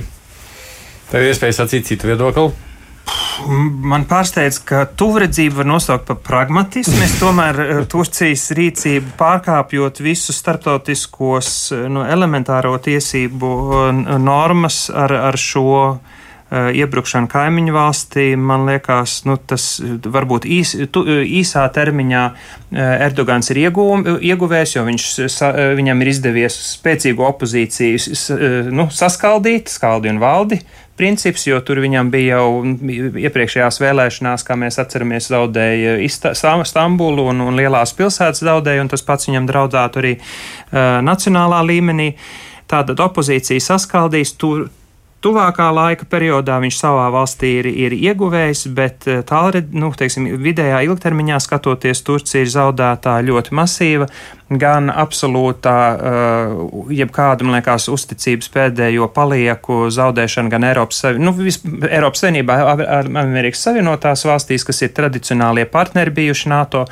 [1.10, 2.69] tev ir iespēja sacīt citu viedokli?
[3.90, 6.98] Man pārsteidz, ka tuvredzību var nosaukt par pragmatismu.
[7.04, 13.52] Es tomēr eh, Turcijas rīcību pārkāpjot visus starptautiskos nu, elementāro tiesību
[14.20, 15.70] normas ar, ar šo
[16.00, 16.19] Eh,
[16.50, 23.62] iebrukšana kaimiņu valstī, man liekas, nu, tas varbūt īs, tu, īsā termiņā eh, Erdogans ir
[23.66, 30.22] iegūm, ieguvējis, jo viņš, sa, eh, viņam ir izdevies spēcīgu opozīciju nu, saskaldīt, skaldi un
[30.22, 30.60] valdi
[31.00, 32.60] princips, jo tur viņam bija jau
[33.24, 35.96] iepriekšējās vēlēšanās, kā mēs atceramies, zaudēja
[36.68, 42.10] Stambulu un, un lielās pilsētas zaudēja, un tas pats viņam draudētu arī uh, nacionālā līmenī.
[42.70, 44.68] Tātad opozīcija saskaldīs, tur,
[45.20, 50.78] Tuvākā laika periodā viņš savā valstī ir, ir ieguvējis, bet eh, tālred, nu, teiksim, vidējā
[50.86, 54.08] ilgtermiņā skatoties, Turcija ir zaudētāja ļoti masīva,
[54.50, 62.24] gan absolūtā, uh, jebkāda, man liekas, uzticības pēdējo palieku zaudēšana gan Eiropas, nu, vis, Eiropas
[62.24, 62.56] Savienībā,
[63.22, 66.82] Amerikas Savienotās valstīs, kas ir tradicionālie partneri bijuši NATO,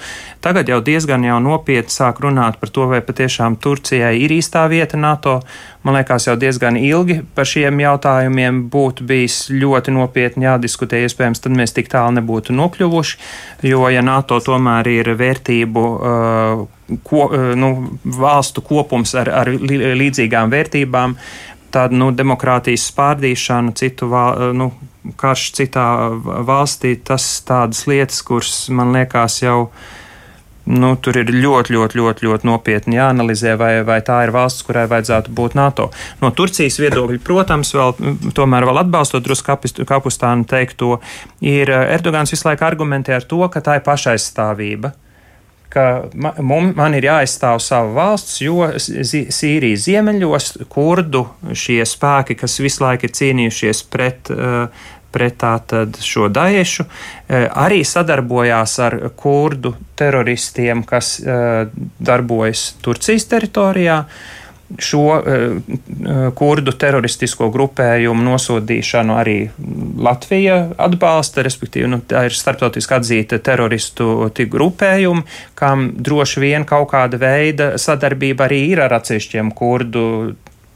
[0.44, 5.00] tagad jau diezgan jau nopietni sāk runāt par to, vai patiešām Turcijai ir īstā vieta
[5.00, 5.40] NATO.
[5.82, 11.02] Man liekas, jau diezgan ilgi par šiem jautājumiem būtu bijis ļoti nopietni jādiskutē.
[11.06, 13.20] Iespējams, tad mēs tik tālu nebūtu nokļuvuši,
[13.70, 16.66] jo, ja NATO tomēr ir vērtību uh,
[17.02, 21.16] ko, eh, nu, valstu kopums ar, ar līdzīgām vērtībām,
[21.74, 24.72] tāda nu, demokrātijas spārdīšana, citu val, eh, nu,
[25.16, 25.86] karš citā
[26.44, 29.70] valstī, tas tādas lietas, kuras man liekas jau.
[30.68, 34.82] Nu, tur ir ļoti, ļoti, ļoti, ļoti nopietni jāanalizē, vai, vai tā ir valsts, kurai
[34.90, 35.86] vajadzētu būt NATO.
[36.20, 37.94] No Turcijas viedokļa, protams, vēl,
[38.36, 39.56] tomēr vēl atbalstot drusku
[39.88, 40.98] kapustānu teikto,
[41.40, 44.92] ir eh, Erdogans visu laiku argumentē ar to, ka tā ir pašaizstāvība.
[45.68, 52.86] Ka man, man ir jāaizstāv sava valsts, jo Sīrijas ziemeļos kurdu šie spēki, kas visu
[52.86, 56.86] laiku ir cīnījušies pret, eh, pret tātad šo daiešu,
[57.28, 61.68] eh, arī sadarbojās ar kurdu teroristiem, kas eh,
[62.00, 64.02] darbojas Turcijas teritorijā
[64.78, 65.56] šo uh,
[66.36, 69.36] kurdu teroristisko grupējumu nosodīšanu arī
[69.98, 75.24] Latvija atbalsta, respektīvi, nu, tā ir starptautiski atzīta teroristu grupējumi,
[75.58, 80.04] kam droši vien kaut kāda veida sadarbība arī ir ar atsevišķiem kurdu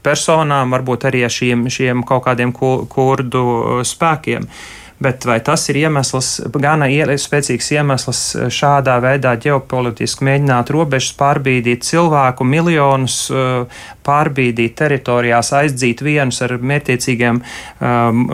[0.03, 3.43] personām, varbūt arī ar šiem, šiem kaut kādiem kurdu
[3.87, 4.49] spēkiem.
[4.49, 6.29] Uh, Bet vai tas ir iemesls,
[6.63, 6.87] gana
[7.19, 16.03] spēcīgs iemesls eh, šādā veidā ģeopolitiski mēģināt robežas pārbīdīt cilvēku miljonus, eh, pārbīdīt teritorijās, aizdzīt
[16.05, 18.25] vienus ar mērķiecīgiem um,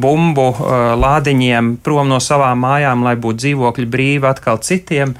[0.00, 0.46] bumbu
[1.00, 5.12] lādiņiem prom no savām mājām, lai būtu dzīvokļi brīvi atkal citiem?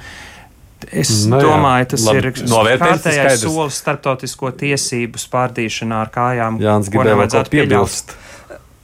[0.89, 2.33] Es no nu jā, domāju, tas labi,
[2.73, 6.57] ir kārtējais solis starptautisko tiesību spārdīšanā ar kājām.
[6.61, 8.15] Jānis gribēja kaut ko piebilst.
[8.15, 8.30] Pieļaut.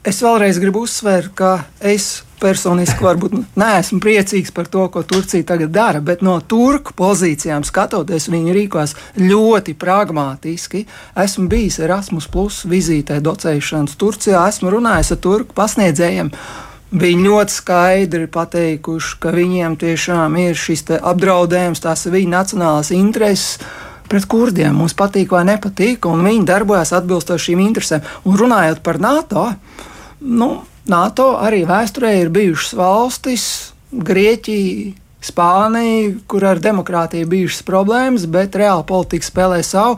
[0.08, 1.50] Es vēlreiz gribu uzsvērt, ka
[1.84, 7.66] es personiski varbūt neesmu priecīgs par to, ko Turcija tagad dara, bet no turku pozīcijām
[7.68, 10.86] skatoties, viņi rīkojas ļoti pragmatiski.
[11.24, 16.32] Esmu bijis Erasmus Plus vizītē, docēšanas Turcijā, esmu runājis ar turku pasniedzējiem.
[16.96, 23.58] Viņi ļoti skaidri pateikuši, ka viņiem tiešām ir šis apdraudējums, tās ir viņu nacionālās intereses
[24.08, 24.72] pret kurdiem.
[24.72, 28.08] Mums patīk vai nepatīk, un viņi darbojas atbilstoši šīm interesēm.
[28.24, 29.50] Un runājot par NATO,
[30.20, 30.52] Nu,
[30.90, 33.50] NATO arī vēsturē ir bijušas valstis,
[33.92, 34.96] Grieķija,
[35.28, 39.98] Spānija, kur ar demokrātiju bijušas problēmas, bet reāli politika spēlē savu.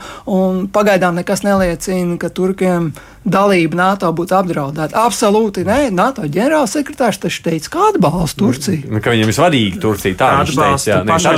[0.73, 2.87] Pagaidām nekas neliecina, ka Turkiem
[3.27, 5.03] dalība NATO būtu apdraudēta.
[5.03, 8.89] Absolūti nē, NATO ģenerālsekretārs taču teica, ka atbalsta Turciju.
[8.89, 10.17] Nu, ka viņam ir svarīga Turcija.
[10.17, 11.29] Tā viņš teica, jā, nevis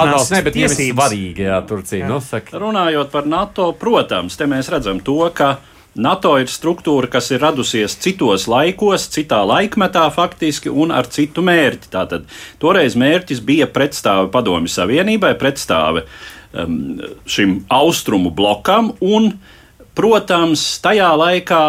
[0.00, 2.04] atbalsts, ne, bet viņam ir svarīga, jā, Turcija.
[2.06, 2.10] Jā.
[2.12, 2.60] Nu, saka.
[2.62, 5.56] Runājot par NATO, protams, te mēs redzam to, ka
[5.96, 11.88] NATO ir struktūra, kas ir radusies citos laikos, citā laikmetā faktiski un ar citu mērķi.
[11.92, 12.26] Tātad
[12.60, 16.04] toreiz mērķis bija pretstāve Padomju Savienībai, pretstāve
[16.52, 19.32] um, šim austrumu blokam un,
[19.96, 21.62] protams, tajā laikā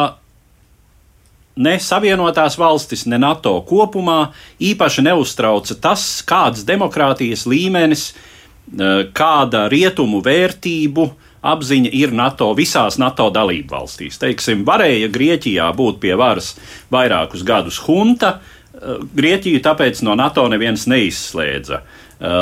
[1.63, 10.19] ne Savienotās valstis, ne NATO kopumā īpaši neuztrauca tas, kāds demokrātijas līmenis, uh, kāda rietumu
[10.27, 11.15] vērtību uh,
[11.47, 14.19] apziņa ir NATO visās NATO dalību valstīs.
[14.21, 16.53] Teiksim, varēja Grieķijā būt pie varas
[16.93, 21.81] vairākus gadus hunta, eh, Grieķiju tāpēc no NATO neviens neizslēdza.
[22.17, 22.35] Eh,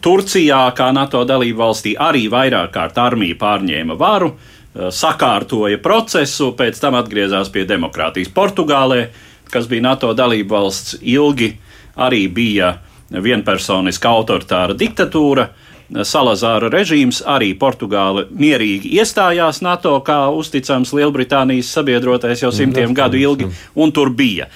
[0.00, 6.80] Turcijā, kā NATO dalību valstī, arī vairāk kārt armija pārņēma varu, eh, sakārtoja procesu, pēc
[6.80, 8.32] tam atgriezās pie demokrātijas.
[8.32, 9.08] Portugālē,
[9.50, 11.56] kas bija NATO dalību valsts, ilgi
[11.96, 12.78] arī bija
[13.10, 15.48] vienpersoniska autoritāra diktatūra.
[15.48, 15.59] Uh,
[15.90, 23.48] Salazāra režīms, arī Portugāla mierīgi iestājās NATO kā uzticams Lielbritānijas sabiedrotais jau simtiem gadu ilgi,
[23.74, 24.46] un tur bija.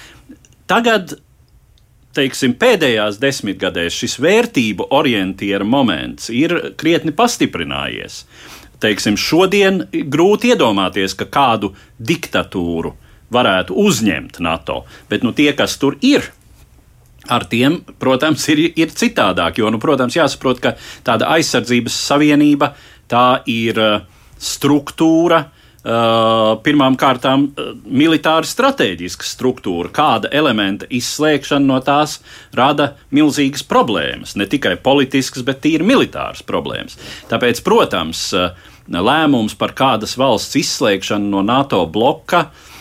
[0.71, 1.17] Tagad
[2.15, 8.23] teiksim, pēdējās desmitgadēs šis vērtību orientiera moments ir krietni pastiprinājies.
[8.85, 12.95] Teiksim, šodien grūti iedomāties, ka kādu diktatūru
[13.35, 16.27] varētu uzņemt NATO, bet nu, tie, kas tur ir,
[17.29, 19.61] ar tiem, protams, ir, ir citādāk.
[19.61, 20.75] Jo, nu, protams, jāsaprot, ka
[21.07, 22.73] tāda aizsardzības savienība
[23.11, 24.01] tā ir uh,
[24.41, 25.47] struktūra.
[25.85, 32.23] Uh, pirmām kārtām, uh, militāra stratēģiska struktūra, kāda elementa izslēgšana no tās
[32.57, 34.33] rada milzīgas problēmas.
[34.41, 36.97] Ne tikai politiskas, bet tīri militāras problēmas.
[37.29, 38.31] Tāpēc, protams,
[38.89, 42.73] lēmums par kādas valsts izslēgšanu no NATO bloka Uh,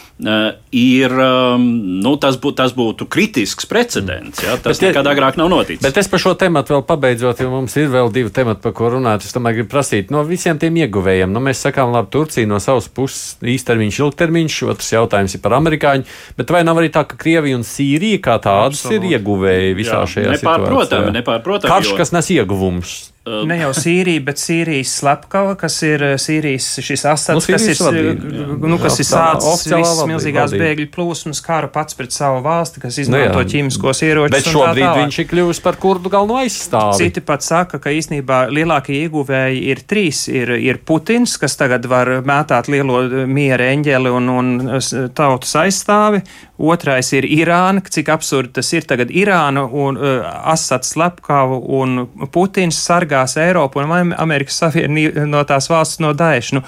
[0.73, 1.65] ir, um,
[2.03, 4.41] nu, tas, būt, tas būtu kritisks precedents.
[4.43, 4.55] Ja?
[4.57, 5.83] Tas bet, nekad agrāk nav noticis.
[5.83, 8.91] Bet es par šo tematu vēl pabeidzot, jo mums ir vēl divi temati, par ko
[8.95, 9.25] runāt.
[9.27, 11.31] Es tomēr gribu prasīt no visiem tiem ieguvējiem.
[11.33, 16.09] Nu, mēs sakām, labi, Turcija no savas puses īstermiņš, ilgtermiņš, otrs jautājums ir par amerikāņu.
[16.39, 18.99] Bet vai nav arī tā, ka Krievija un Sīrija kā tādas Absolut.
[19.03, 21.17] ir ieguvēji visā Jā, šajā nepārprotami, situācijā?
[21.19, 21.99] Nepārprotami, Karš, jo...
[21.99, 22.99] kas nes ieguvumus.
[23.23, 27.67] Uh, ne jau Sīrija, bet Sīrijas slepkava, kas ir uh, Sīrijas šis asats, nu, kas
[27.71, 30.65] ir, uh, nu, kas jā, ir sācis visas milzīgās vadība.
[30.65, 34.35] bēgļu plūsmas karu pats pret savu valsti, kas nu izmanto nu, ķīmiskos ieročus.
[34.35, 36.99] Bet šobrīd viņš ir kļuvis par kurdu galveno aizstāvi.
[36.99, 40.25] Citi pat saka, ka īstenībā lielākie ieguvēji ir trīs.
[40.27, 44.51] Ir, ir Putins, kas tagad var mētāt lielo miera eņģeli un, un
[45.15, 46.25] tautas aizstāvi.
[46.63, 50.23] Otrais ir Irāna, cik absurdi tas ir tagad Irāna un uh,
[50.53, 56.53] Asats slepkavu un Putins sargā sargās Eiropu un Amerikas Savienību no tās valsts no Daesh.
[56.55, 56.63] Nu,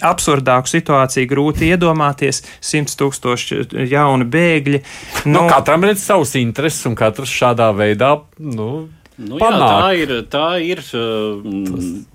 [0.00, 2.42] absurdāku situāciju grūti iedomāties.
[2.60, 4.82] Simts tūkstoši jauni bēgļi.
[5.26, 8.16] Nu, nu, katram redz savus intereses un katrs šādā veidā.
[8.38, 8.88] Nu,
[9.20, 11.42] Nu, jā, tā ir, tā ir uh,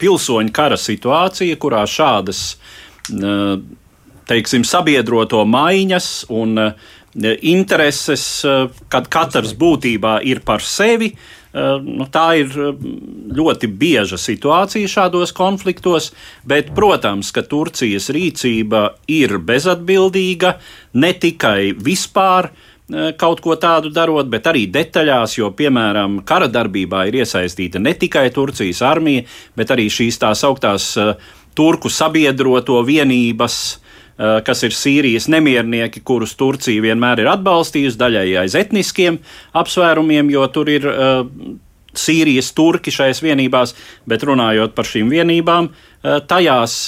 [0.02, 2.40] pilsoņu kara situācija, kurā šādas
[3.14, 3.60] uh,
[4.30, 6.92] teiksim, sabiedroto maiņas un uh,
[7.42, 11.14] intereses, uh, kad katrs būtībā ir par sevi,
[11.56, 12.80] Eh, nu, tā ir eh,
[13.38, 16.10] ļoti bieža situācija šādos konfliktos,
[16.44, 20.58] bet, protams, ka Turcijas rīcība ir bezatbildīga
[21.00, 27.06] ne tikai vispār eh, kaut ko tādu darot, bet arī detaļās, jo, piemēram, kara darbībā
[27.08, 29.24] ir iesaistīta ne tikai Turcijas armija,
[29.56, 30.92] bet arī šīs tās augtās
[31.56, 33.85] turku sabiedroto vienības, Eh,
[34.18, 39.20] kas ir Sīrijas nemiernieki, kurus Turcija vienmēr ir atbalstījusi, daļai aiz etniskiem
[39.60, 41.26] apsvērumiem, jo tur ir uh,
[41.96, 43.76] Sīrijas turki šajās vienībās,
[44.08, 46.80] bet runājot par šīm vienībām, uh, tajās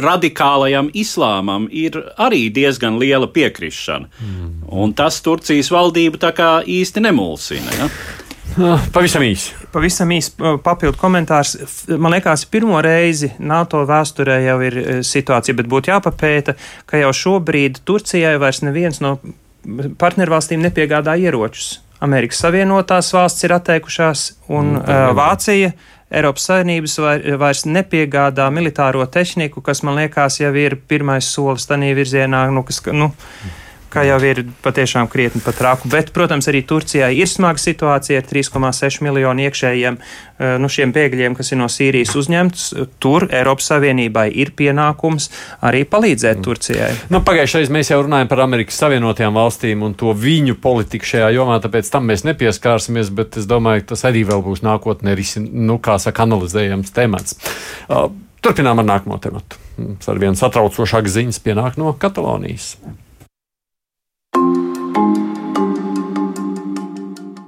[0.00, 4.08] radikālajam islāmam ir arī diezgan liela piekrišana.
[4.20, 4.50] Mm.
[4.70, 7.74] Un tas Turcijas valdību tā kā īsti nemulsina.
[7.78, 7.90] Ja?
[8.94, 9.52] Pavisam īsi.
[9.72, 10.32] Pavisam īsi
[10.64, 11.54] papildu komentārs.
[11.90, 16.56] Man liekas, pirmo reizi NATO vēsturē jau ir e, situācija, bet būtu jāpapēta,
[16.90, 19.18] ka jau šobrīd Turcijai vairs neviens no
[20.00, 21.78] partnervalstīm nepiegādā ieročus.
[22.00, 25.74] Amerikas Savienotās valsts ir atteikušās, un mm, uh, Vācija,
[26.10, 26.96] Eiropas Savienības
[27.38, 32.80] vairs nepiegādā militāro tehniku, kas man liekas jau ir pirmais solis tajā virzienā, nu, kas,
[32.88, 33.58] nu, mm
[33.92, 35.90] kā jau ir patiešām krietni pat raku.
[35.92, 41.36] Bet, protams, arī Turcijai ir smaga situācija ar 3,6 miljonu iekšējiem eh, nu, šiem bēgļiem,
[41.38, 42.68] kas ir no Sīrijas uzņemts.
[43.02, 45.30] Tur Eiropas Savienībai ir pienākums
[45.66, 46.46] arī palīdzēt mm.
[46.46, 46.90] Turcijai.
[47.12, 51.60] Nu, Pagājušajā mēs jau runājam par Amerikas Savienotajām valstīm un to viņu politiku šajā jomā,
[51.64, 55.18] tāpēc tam mēs nepieskārsimies, bet es domāju, ka tas arī vēl būs nākotnē,
[55.50, 57.38] nu, kā saka, analizējams temats.
[57.90, 58.08] Uh,
[58.44, 59.60] turpinām ar nākamo tematu.
[59.80, 62.74] Ar vienu satraucošāku ziņas pienāk no Katalonijas.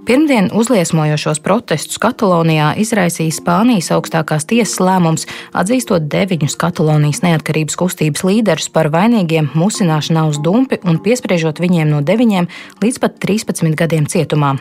[0.02, 8.66] Pirmdien uzliesmojošos protestus Katalonijā izraisīja Spānijas augstākās tiesas lēmums, atzīstot deviņus Katalonijas neatkarības kustības līderus
[8.74, 12.50] par vainīgiem musināšanā uz dumpi un piespriežot viņiem no 9
[12.82, 14.56] līdz pat 13 gadiem cietumā.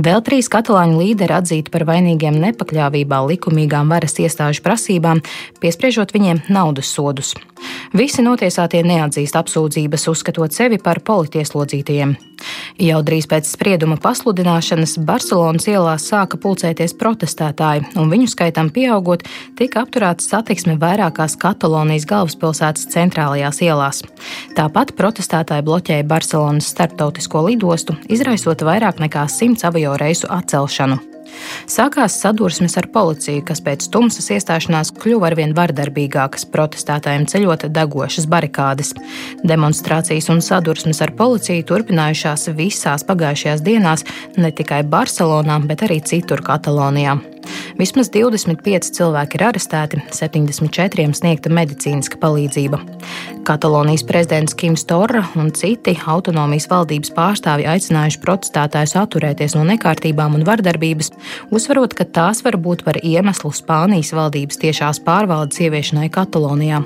[0.00, 5.20] Vēl trīs katalāņu līderi atzīti par vainīgiem nepakļāvībā likumīgām varas iestāžu prasībām,
[5.60, 7.34] piespriežot viņiem naudas sodus.
[7.92, 12.16] Visi notiesātie neatzīst apsūdzības, uzskatot sevi par politieslodzītajiem.
[12.82, 19.24] Jau drīz pēc sprieduma pasludināšanas Barcelonas ielās sāka pulcēties protestētāji, un viņu skaitam pieaugot,
[19.56, 24.04] tika apturēta satiksme vairākās Katalonijas galvaspilsētas centrālajās ielās.
[24.58, 31.15] Tāpat protestētāji bloķēja Barcelonas starptautisko lidostu, izraisot vairāk nekā simts avio reisu atcelšanu.
[31.70, 38.94] Sākās sadursmes ar policiju, kas pēc tumsas iestāšanās kļuva arvien vardarbīgākas, protestētājiem ceļot degošas barikādes.
[39.46, 44.06] Demonstrācijas un sadursmes ar policiju turpinājušās visās pagājušajās dienās,
[44.36, 47.18] ne tikai Barcelonā, bet arī citur Katalonijā.
[47.78, 52.80] Vismaz 25 cilvēki ir arestēti, 74 sniegta medicīniska palīdzība.
[53.46, 60.42] Katalonijas prezidents Kims Torra un citi autonomijas valdības pārstāvji aicinājuši protestētājus atturēties no nekārtībām un
[60.46, 61.12] vardarbības,
[61.54, 66.80] uzsverot, ka tās var būt par iemeslu Spānijas valdības tiešās pārvaldes ieviešanai Katalonijā.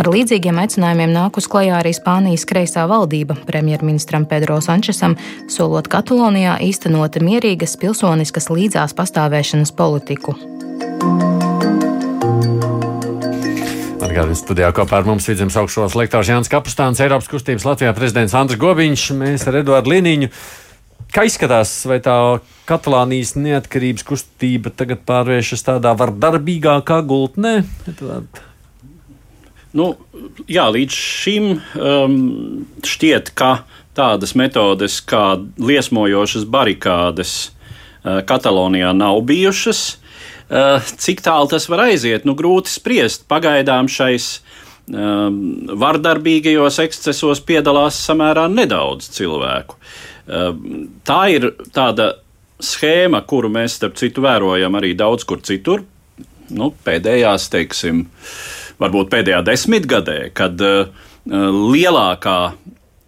[0.00, 5.14] Ar līdzīgiem aicinājumiem nākus klajā arī Spānijas kreisā valdība premjerministram Pedro Sančesam,
[5.46, 10.32] solot Katalonijā īstenot mierīgas pilsoniskas līdzās pastāvēšanas politiku.
[14.02, 18.60] Atgādājot, studijā kopā ar mums vidzemes augšos lektors Jānis Kapustāns, Eiropas kustības Latvijā prezidents Andris
[18.60, 20.30] Gobiņš, mēs ar Eduardu Liniņu.
[21.12, 22.16] Kā izskatās, vai tā
[22.68, 27.58] Katalānijas neatkarības kustība tagad pārvēršas tādā vardarbīgākā gultnē?
[27.92, 28.40] Eduard?
[29.76, 29.94] Nu,
[30.48, 32.16] jā, līdz šim um,
[32.84, 33.58] šķiet, ka
[33.96, 35.24] tādas metodes kā
[35.60, 37.61] liesmojošas barikādes uh,
[38.02, 39.82] Katalonijā nav bijušas.
[40.52, 43.24] Uh, cik tālu tas var aiziet, nu, grūti spriest.
[43.30, 44.42] Pagaidām šais
[44.90, 45.38] um,
[45.80, 49.78] vardarbīgajos ekscesos piedalās samērā nedaudz cilvēku.
[50.26, 50.50] Uh,
[51.08, 52.16] tā ir tāda
[52.62, 55.86] schēma, kuru mēs, starp citu, vērojam arī daudz kur citur.
[56.52, 58.04] Nu, pēdējās, teiksim,
[58.82, 62.38] varbūt pēdējā desmitgadē, kad uh, lielākā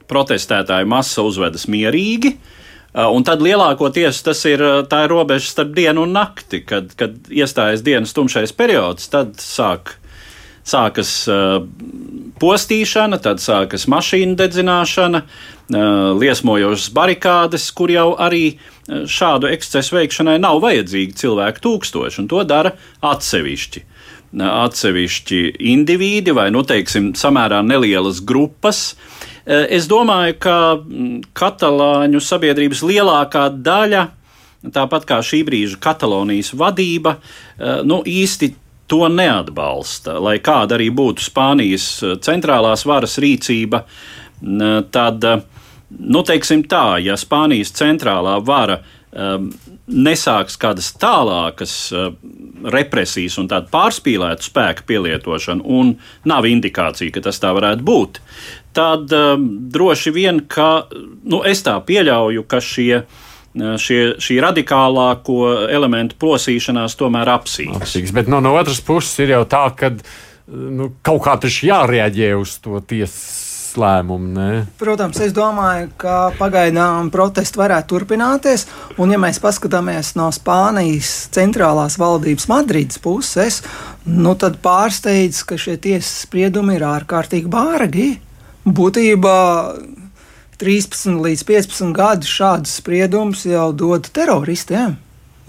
[0.08, 2.53] protestētāju masa uzvedas mierīgi, Uh,
[2.94, 7.16] un tad lielākoties tas ir uh, tā ir robeža starp dienu un nakti, kad, kad
[7.26, 9.96] iestājas dienas tumšais periods, tad sāk,
[10.62, 11.58] sākas uh,
[12.42, 15.80] postīšana, tad sākas mašīnu dedzināšana, uh,
[16.20, 22.46] liesmojošas barikādes, kur jau arī uh, šādu ekscesu veikšanai nav vajadzīgi cilvēku tūkstoši, un to
[22.46, 23.90] dara atsevišķi.
[24.34, 32.82] Atsevišķi indivīdi vai, nu, teiksim, samērā nelielas grupas, uh, es domāju, ka mm, katalāņu sabiedrības
[32.86, 34.04] lielākā daļa,
[34.72, 38.54] tāpat kā šī brīža Katalonijas vadība, eh, nu, īsti
[38.88, 40.16] to neatbalsta.
[40.20, 43.84] Lai kāda arī būtu Spānijas eh, centrālās varas rīcība,
[44.92, 45.24] tad,
[45.88, 48.74] nu, teiksim tā, ja Spānijas centrālā vara
[49.14, 49.46] um,
[49.88, 51.72] nesāks kādas tālākas
[52.74, 55.94] represijas un tādu pārspīlētu spēku pielietošanu, un
[56.28, 58.20] nav indikācija, ka tas tā varētu būt,
[58.74, 60.86] tad um, droši vien, ka
[61.24, 65.38] nu, es tā pieļauju, ka šie, uh, šie, šī radikālāko
[65.70, 67.80] elementu plosīšanās tomēr apsīks.
[67.80, 69.94] apsīks bet no, no otras puses ir jau tā, ka
[70.50, 73.44] nu, kaut kā taču jārēģē uz to tiesas
[73.80, 74.28] lēmumu.
[74.34, 74.48] Ne?
[74.78, 78.66] Protams, es domāju, ka pagaidām protesti varētu turpināties.
[79.02, 83.62] Un, ja mēs paskatāmies no Spānijas centrālās valdības Madrides puses,
[84.06, 88.08] nu, tad pārsteidz, ka šie tiesas spriedumi ir ārkārtīgi bārgi
[88.64, 89.38] būtībā
[90.60, 94.96] 13 līdz 15 gadus šādus spriedumus jau dod teroristiem,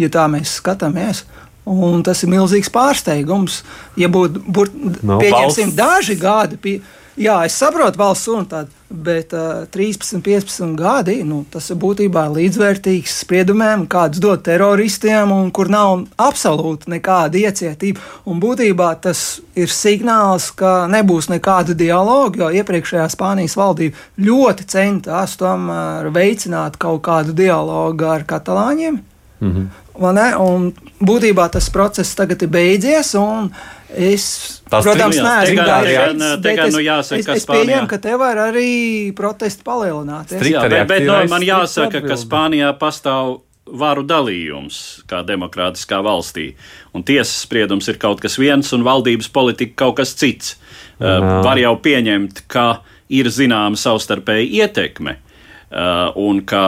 [0.02, 1.24] ja tā mēs skatāmies.
[1.66, 3.64] Un tas ir milzīgs pārsteigums.
[3.98, 5.78] Ja būtu, būt, no, pieņemsim, valsts.
[5.80, 6.76] daži gadi, pie,
[7.16, 13.14] Jā, es saprotu valsts tādu, bet uh, 13, 15 gadi nu, tas ir būtībā līdzvērtīgs
[13.24, 18.04] spriedumiem, kādus dod teroristiem, un kur nav absolūti nekāda iecietība.
[18.28, 19.24] Un būtībā tas
[19.56, 27.06] ir signāls, ka nebūs nekāda dialoga, jo iepriekšējā Spānijas valdība ļoti centās tomēr veicināt kaut
[27.08, 29.00] kādu dialogu ar katalāņiem.
[29.40, 29.68] Mm -hmm.
[29.96, 33.52] Un būtībā tas process tagad ir beidzies, un
[33.96, 34.26] es,
[34.70, 36.22] Tas protams, neesmu gājis.
[36.44, 38.70] Tagad, nu, jāsaka, es, es pieņemu, ka te var arī
[39.18, 40.44] protesti palielināties.
[40.52, 44.80] Jā, bet, bet no, man jāsaka, ka Spānijā pastāv varu dalījums,
[45.10, 46.52] kā demokrātiskā valstī.
[46.94, 50.56] Un tiesas spriedums ir kaut kas viens, un valdības politika kaut kas cits.
[50.96, 56.66] Uh, var jau pieņemt, ka ir zināma savstarpēja ietekme, uh, un ka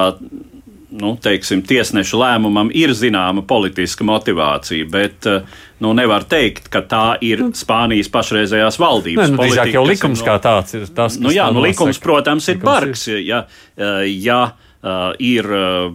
[0.90, 7.06] nu, teiksim, tiesnešu lēmumam ir zināma politiska motivācija, bet eh, nu, nevar teikt, ka tā
[7.26, 7.50] ir nu.
[7.58, 9.24] Spānijas pašreizējās valdības.
[9.24, 12.48] Nē, nu, politika, jau likums no, kā tāds ir tas, nu, jā, nu, likums, protams,
[12.54, 13.10] ir bargs.
[13.24, 13.46] Ja,
[13.78, 14.46] eh, ja,
[14.78, 15.88] Uh, ir uh,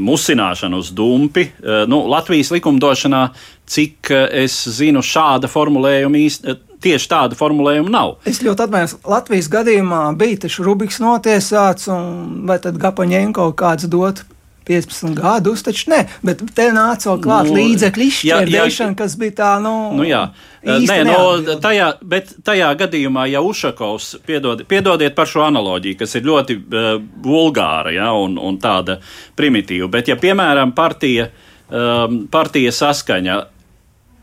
[0.00, 1.44] musināšana uz dumpi.
[1.60, 3.20] Uh, nu, Latvijas likumdošanā,
[3.68, 6.22] cik uh, es zinu, šāda formulējuma.
[6.40, 8.16] Uh, tieši tādu formulējumu nav.
[8.28, 8.96] Es ļoti atvainojos.
[9.06, 14.24] Latvijas gadījumā bija taču Rubiks notiesāts, un vai tad Gapaņēnko kāds dot
[14.68, 16.00] 15 gadus, taču ne.
[16.22, 19.74] Bet te nāca vēl klāt nu, līdzekļu izšķirdēšana, kas bija tā, nu.
[19.98, 20.24] nu jā.
[20.62, 26.28] Nē, no, tajā, bet tajā gadījumā, ja Ušakovs, piedod, piedodiet par šo analoģiju, kas ir
[26.28, 26.92] ļoti uh,
[27.24, 29.00] vulgāra ja, un, un tāda
[29.38, 31.26] primitīva, bet ja, piemēram, partija,
[31.66, 33.40] um, partija saskaņa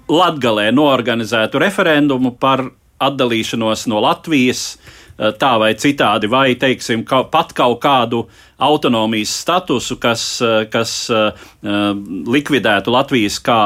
[0.10, 2.64] Latgalē noorganizētu referendumu par
[3.00, 4.80] atdalīšanos no Latvijas,
[5.40, 8.24] tā vai citādi, vai teiksim, ka, pat kaut kādu
[8.60, 10.24] autonomijas statusu, kas,
[10.72, 10.94] kas
[12.28, 13.60] likvidētu Latvijas kā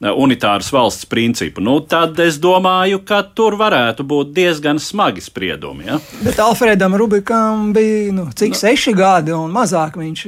[0.00, 5.86] unitāras valsts principu, nu, tad es domāju, ka tur varētu būt diezgan smagi spriedumi.
[5.86, 6.00] Ja?
[6.24, 10.24] Bet Alfredam Rubikam bija nu, cik nu, seši gadi un mazāk viņš.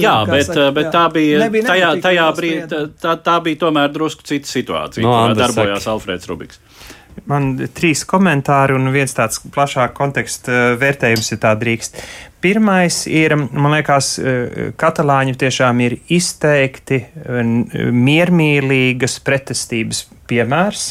[0.00, 0.94] Jā, bet, saka, bet jā.
[0.94, 5.38] tā bija nebija, tajā, tajā brīdī, tā, tā bija tomēr drusku cita situācija, no, kurā
[5.38, 5.94] darbojās saka.
[5.94, 6.62] Alfreds Rubiks.
[7.30, 12.00] Man ir trīs komentāri un viens tāds plašāk konteksta eh, vērtējums, ja tā drīkst.
[12.40, 17.52] Pirmais ir, man liekas, eh, katalāņi tiešām ir izteikti eh,
[17.92, 20.88] miermīlīgas pretestības piemērs.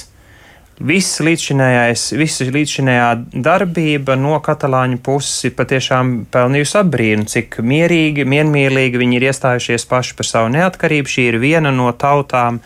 [0.80, 3.08] Viss līdzšinējais, visa līdzšinējā
[3.44, 10.16] darbība no katalāņu puses ir patiešām pelnījusi apbrīnu, cik mierīgi, miermīlīgi viņi ir iestājušies paši
[10.16, 11.12] par savu neatkarību.
[11.12, 12.62] Šī ir viena no tautām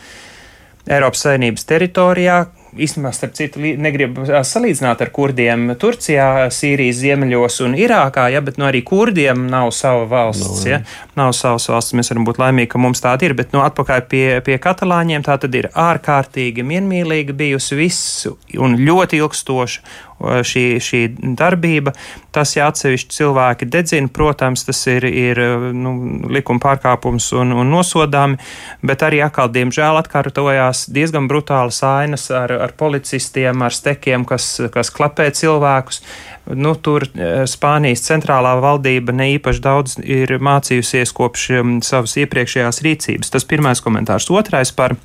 [0.86, 2.38] Eiropas Savienības teritorijā,
[2.78, 8.68] īstenībā, starp citu, negribu salīdzināt ar kurdiem Turcijā, Sīrijas ziemeļos un Irākā, ja, bet nu,
[8.70, 10.64] arī kurdiem nav sava valsts.
[10.64, 10.80] No, ja,
[11.20, 11.96] nav savas valsts.
[11.98, 15.38] Mēs varam būt laimīgi, ka mums tāda ir, bet nu, atpakaļ pie, pie katalāņiem tā
[15.42, 21.02] tad ir ārkārtīgi mienmīlīga bijusi visu un ļoti ilgstoša šī, šī
[21.38, 21.94] darbība.
[22.34, 25.40] Tas, ja atsevišķi cilvēki dedzina, protams, tas ir, ir
[25.76, 25.94] nu,
[26.34, 28.40] likuma pārkāpums un, un nosodāmi,
[28.86, 34.94] bet arī atkal, diemžēl, atkārtojās diezgan brutālas ainas ar, ar policistiem, ar stekiem, kas, kas
[34.94, 36.02] klapē cilvēkus.
[36.44, 37.06] Nu, tur
[37.48, 41.48] Spānijas centrālā valdība ne īpaši daudz ir mācījusies kopš
[41.88, 43.32] savas iepriekšējās rīcības.
[43.32, 44.28] Tas pirmais komentārs.
[44.34, 44.98] Otrais par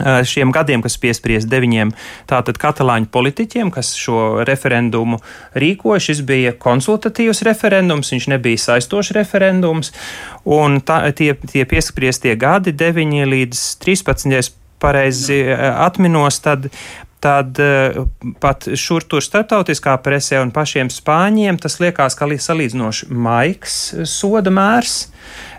[0.00, 1.92] šiem gadiem, kas piespriest deviņiem
[2.30, 5.20] tātad katalāņu politiķiem, kas šo referendumu
[5.54, 6.02] rīkoja.
[6.08, 9.92] Šis bija konsultatīvs referendums, viņš nebija saistošs referendums,
[10.44, 16.68] un tā, tie, tie piespriestie gadi, 9 līdz 13, pareizi atminos, tad
[17.24, 17.56] tad
[18.42, 23.78] pat šur tur starptautiskā presē un pašiem spāņiem tas liekas, ka salīdzinoši maigs
[24.10, 25.06] soda mērs.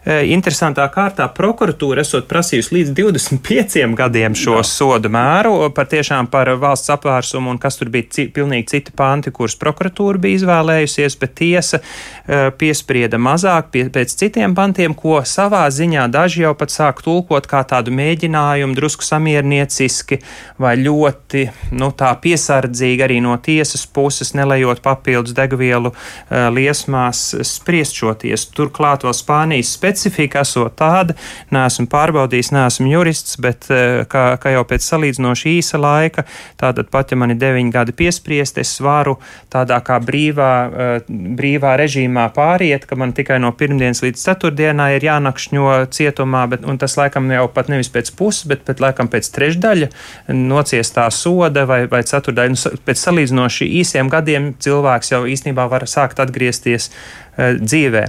[0.05, 4.65] Eh, interesantā kārtā prokuratūra esot prasījusi līdz 25 gadiem šo Jā.
[4.69, 9.57] sodu mēru, patiešām par valsts apvērsumu un kas tur bija ci, pilnīgi citi panti, kurus
[9.57, 16.05] prokuratūra bija izvēlējusies, bet tiesa uh, piesprieda mazāk pie, pēc citiem pantiem, ko savā ziņā
[16.13, 20.19] daži jau pat sāk tulkot kā tādu mēģinājumu drusku samiernieciski
[20.61, 21.47] vai ļoti,
[21.81, 28.53] nu, tā piesardzīgi arī no tiesas puses, nelējot papildus degvielu uh, liesmās spriest šo tiesu.
[28.53, 31.15] Turklāt vēl Spānijas speciālisti specifika esot tāda.
[31.55, 36.25] Neesmu pārbaudījis, neesmu jurists, bet eh, kā, kā jau pēc salīdzinoši īsa laika,
[36.59, 39.15] tātad pat ja man ir deviņi gadi piespriest, es varu
[39.53, 45.07] tādā kā brīvā, eh, brīvā režīmā pāriet, ka man tikai no pirmdienas līdz ceturtdienai ir
[45.07, 49.31] jānakšņo cietumā, bet, un tas laikam jau pat nevis pēc puses, bet, bet laikam pēc
[49.35, 49.91] trešdaļa
[50.35, 52.55] nociestā soda vai, vai ceturdaļa.
[52.55, 58.05] Nu, pēc salīdzinoši īsiem gadiem cilvēks jau īstenībā var sākt atgriezties uh, dzīvē.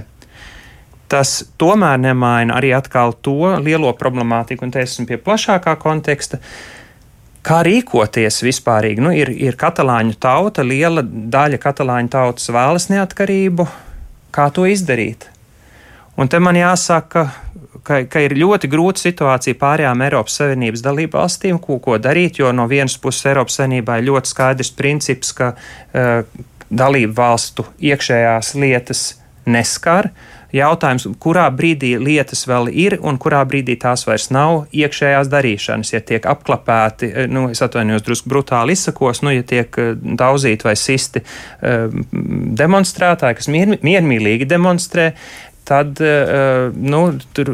[1.07, 6.41] Tas tomēr nemaina arī atkal to lielo problemātiku, un te esmu pie plašākā konteksta.
[7.47, 9.03] Kā rīkoties vispārīgi?
[9.03, 13.67] Nu, ir, ir katalāņu tauta, liela daļa katalāņu tautas vēlas neatkarību.
[14.35, 15.29] Kā to izdarīt?
[16.19, 17.23] Un te man jāsaka,
[17.87, 22.51] ka, ka ir ļoti grūta situācija pārējām Eiropas Savienības dalību valstīm, ko, ko darīt, jo
[22.51, 26.25] no vienas puses Eiropas Savienībā ir ļoti skaidrs princips, ka uh,
[26.67, 29.05] dalību valstu iekšējās lietas
[29.47, 30.11] neskar.
[30.11, 35.93] Uh, jautājums, kurā brīdī lietas vēl ir un kurā brīdī tās vairs nav iekšējās darīšanas.
[35.93, 40.67] Ja tiek apklapēti, eh, nu, es atvainojos drusku brutāli izsakos, nu, ja tiek eh, daudzīti
[40.67, 41.93] vai sisti uh,
[42.57, 45.11] demonstrētāji, kas mier, miermīlīgi demonstrē,
[45.67, 47.01] tad nu,
[47.35, 47.49] tur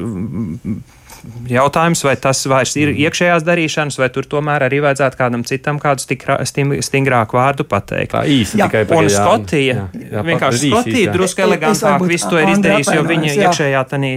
[1.50, 3.00] jautājums, vai tas vairs ir mhm.
[3.06, 8.14] iekšējās darīšanas, vai tur tomēr arī vajadzētu kādam citam kādu stikrā, sting, stingrāku vārdu pateikt.
[8.14, 8.68] Tā īsi jā.
[8.68, 13.06] tikai par Un Skotija, jā, jā, vienkārši Skotija drusku elegantāk visu to ir izdarījusi, jo
[13.10, 13.36] viņa jā.
[13.48, 14.14] iekšējā tanī,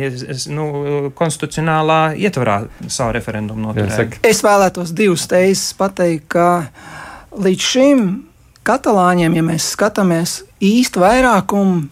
[0.55, 0.69] nu,
[1.17, 4.23] konstitucionālā ietvarā savu referendumu noturēja.
[4.27, 6.49] Es vēlētos divas teizes pateikt, ka
[7.37, 8.07] līdz šim
[8.67, 11.85] katalāņiem, ja mēs skatāmies īstu vairākumu,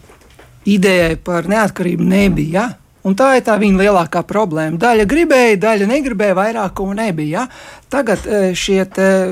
[0.65, 2.65] idejai par neatkarību nebija.
[2.65, 2.84] Ja?
[3.05, 4.79] Un tā ir tā viņa lielākā problēma.
[4.81, 7.43] Daļa gribēja, daļa negribēja, vairākumu nebija.
[7.43, 7.83] Ja?
[7.93, 8.81] Tagad e, šie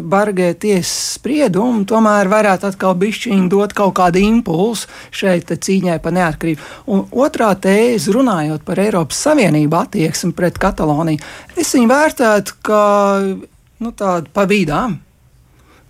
[0.05, 6.67] bargie tiesas spriedumi tomēr varētu atkal bišķiņi dot kaut kādu impulsu šeit cīņai par neatkarību.
[6.93, 11.23] Un otrā tēze, runājot par Eiropas Savienību attieksmi pret Kataloniju,
[11.57, 12.85] es viņu vērtētu kā
[13.33, 14.99] nu, tādu pa vidām.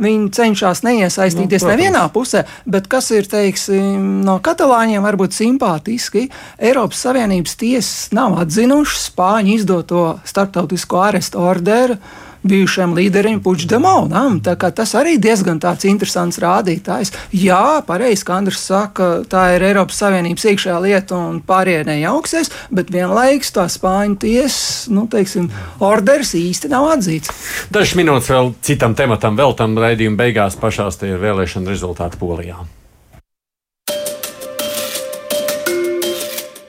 [0.03, 6.27] Viņi cenšas neiesaistīties nu, nevienā pusē, bet kas ir teiksim, no katalāņiem varbūt simpātiski.
[6.59, 11.99] Eiropas Savienības tiesas nav atzinušas Spāņu izdoto starptautisko arestu orderu
[12.43, 14.39] bijušajam līderim Puigdemonam.
[14.43, 17.13] Tas arī diezgan tāds interesants rādītājs.
[17.35, 22.91] Jā, pareizi, ka Andris saka, tā ir Eiropas Savienības iekšējā lieta un pārējie nejauksies, bet
[22.93, 25.49] vienlaikus tā Spāņu tiesas, nu, teiksim,
[25.83, 27.33] orders īsti nav atzīts.
[27.73, 32.63] Dažas minūtes vēl citam tematam, vēl tam raidījuma beigās pašās tie ir vēlēšana rezultāti Polijā.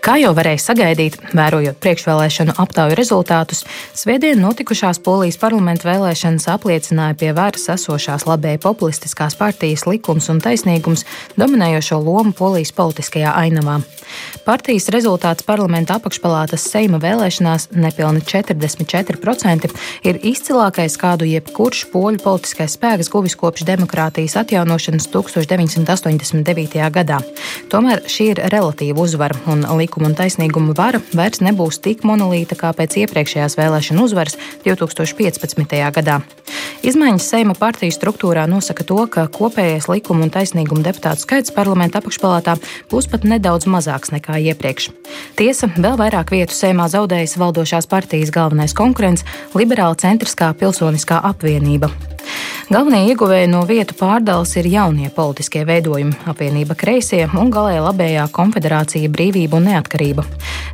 [0.04, 3.62] Kā jau varēja sagaidīt, vērojot priekšvēlēšanu aptauju rezultātus,
[3.96, 11.06] Svētdien notikušās Polijas parlamenta vēlēšanas apliecināja pie varas esošās labēji populistiskās partijas likums un taisnīgums
[11.40, 13.78] dominējošo lomu Polijas politiskajā ainavā.
[14.44, 19.72] Partijas rezultāts parlamenta apakšpalātas Seima vēlēšanās nepilni 44%
[20.04, 26.76] ir izcilākais, kādu jebkurš poļu politiskais spēks guvis kopš demokrātijas atjaunošanas 1989.
[26.92, 27.22] gadā.
[27.72, 32.56] Tomēr šī ir relatīva uzvara un likuma likuma un taisnīguma vara vairs nebūs tik monolīta
[32.58, 34.34] kā pēc iepriekšējās vēlēšanu uzvaras
[34.64, 35.76] 2015.
[35.94, 36.16] gadā.
[36.82, 42.56] Izmaiņas Seima partiju struktūrā nosaka to, ka kopējais likuma un taisnīguma deputātu skaits parlamenta apakšpalātā
[42.90, 44.90] būs pat nedaudz mazāks nekā iepriekš.
[45.38, 49.24] Tiesa, vēl vairāk vietu Seimā zaudējas valdošās partijas galvenais konkurents-
[49.58, 52.13] liberāla centriskā pilsoniskā apvienība.
[52.72, 59.10] Galvenie ieguvēji no vietu pārdales ir jaunie politiskie veidojumi- apvienība kreisie un galēji labējā konfederācija
[59.12, 60.24] brīvība un neatkarība.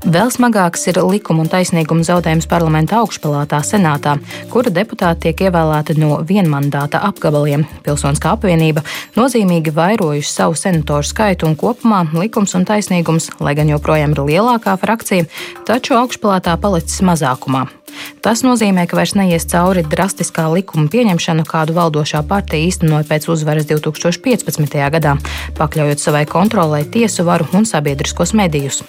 [0.06, 4.18] Vēl smagāks ir likuma un taisnīguma zaudējums parlamenta augšpalātā senātā,
[4.50, 7.66] kura deputāti tiek ievēlēti no vienmandāta apgabaliem.
[7.82, 8.84] Pilsoniskā apvienība
[9.16, 14.78] nozīmīgi vairojuši savu senatoru skaitu un kopumā likums un taisnīgums, lai gan joprojām ir lielākā
[14.78, 15.26] frakcija,
[15.66, 17.79] taču augšpalātā palicis mazākumā.
[18.20, 23.68] Tas nozīmē, ka vairs neies cauri drastiskā likuma pieņemšanu, kādu valdošā partija īstenoja pēc uzvaras
[23.70, 24.76] 2015.
[24.92, 25.14] gadā,
[25.56, 28.82] pakļaujot savai kontrolē tiesu varu un sabiedriskos medijus.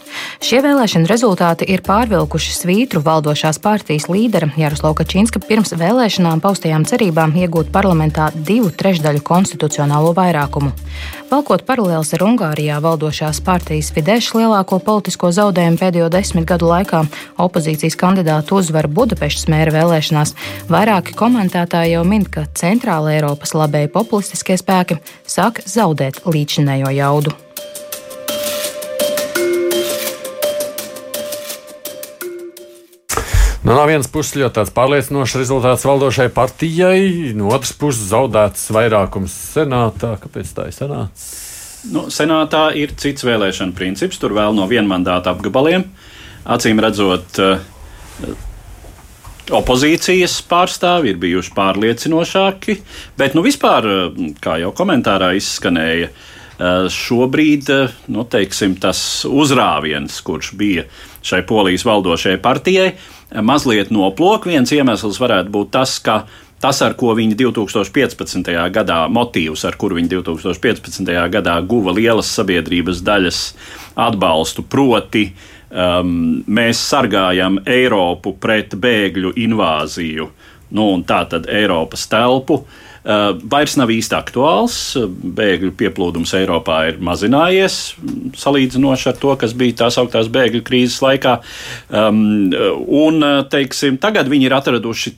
[0.43, 7.37] Šie vēlēšana rezultāti ir pārvilkuši svītru valdošās partijas līdera Jaroslava Kačinska pirms vēlēšanām paustajām cerībām
[7.39, 10.75] iegūt parlamentā divu trešdaļu konstitucionālo vairākumu.
[11.31, 17.05] Valkot paralēlus ar Ungārijā valdošās partijas Fidesz lielāko politisko zaudējumu pēdējo desmit gadu laikā,
[17.39, 20.35] opozīcijas kandidātu uzvaru Budapeštas mēra vēlēšanās,
[20.71, 27.37] vairāki komentētāji jau min, ka Centrāla Eiropas labēji populistiskie spēki sāk zaudēt līdzinējo jaudu.
[33.61, 39.35] Nu, no vienas puses ļoti tāds pārliecinošs rezultāts valdošai partijai, no otras puses zaudēts vairākums
[39.53, 40.15] senātā.
[40.19, 41.27] Kāpēc tā ir sanācis?
[41.93, 44.19] Nu, senātā ir cits vēlēšana princips.
[44.21, 45.85] Tur vēl no vienmandāta apgabaliem.
[46.49, 48.33] Acīm redzot, uh,
[49.49, 52.77] opozīcijas pārstāvji ir bijuši pārliecinošāki,
[53.17, 57.71] bet nu, vispār, uh, kā jau komentārā izskanēja, uh, šobrīd
[58.13, 60.85] nu, teiksim, tas uzrāviens, kurš bija
[61.25, 62.93] šai polijas valdošajai partijai,
[63.41, 64.47] mazliet noplok.
[64.49, 66.23] Viens iemesls varētu būt tas, ka
[66.61, 68.51] tas, ar ko viņi 2015.
[68.73, 71.13] gadā, motīvs, ar kuru viņi 2015.
[71.33, 73.41] gadā guva lielas sabiedrības daļas
[73.99, 75.31] atbalstu, proti,
[75.71, 76.13] um,
[76.47, 80.29] mēs sargājam Eiropu pret bēgļu invāziju,
[80.71, 82.61] nu, un tā tad Eiropas telpu.
[82.61, 84.75] Uh, Uh, vairs nav īsti aktuāls.
[85.37, 87.95] Bēgļu pieplūdums Eiropā ir mazinājies
[88.37, 91.39] salīdzinoši ar to, kas bija tās augtās bēgļu krīzes laikā.
[91.89, 92.51] Um,
[92.85, 95.15] un, uh, teiksim, tagad viņi ir atraduši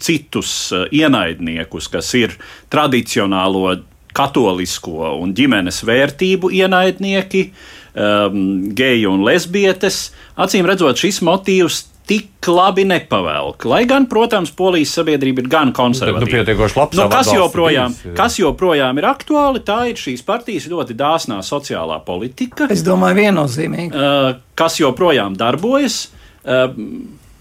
[0.00, 2.38] citus uh, ienaidniekus, kas ir
[2.72, 3.82] tradicionālo
[4.16, 7.50] katolisko un ģimenes vērtību ienaidnieki,
[7.96, 8.40] um,
[8.76, 10.10] geji un lesbietes.
[10.36, 13.64] Acīm redzot, šis motīvs tik labi nepavelk.
[13.66, 16.44] Lai gan, protams, polijas sabiedrība ir gan konservatīva.
[16.46, 20.94] Nu, labs, nu, kas, joprojām, bijis, kas joprojām ir aktuāli, tā ir šīs partijas ļoti
[20.98, 22.70] dāsnā sociālā politika.
[22.70, 23.90] Es domāju, viennozīmīgi.
[23.90, 26.04] Uh, kas joprojām darbojas.
[26.46, 26.70] Uh,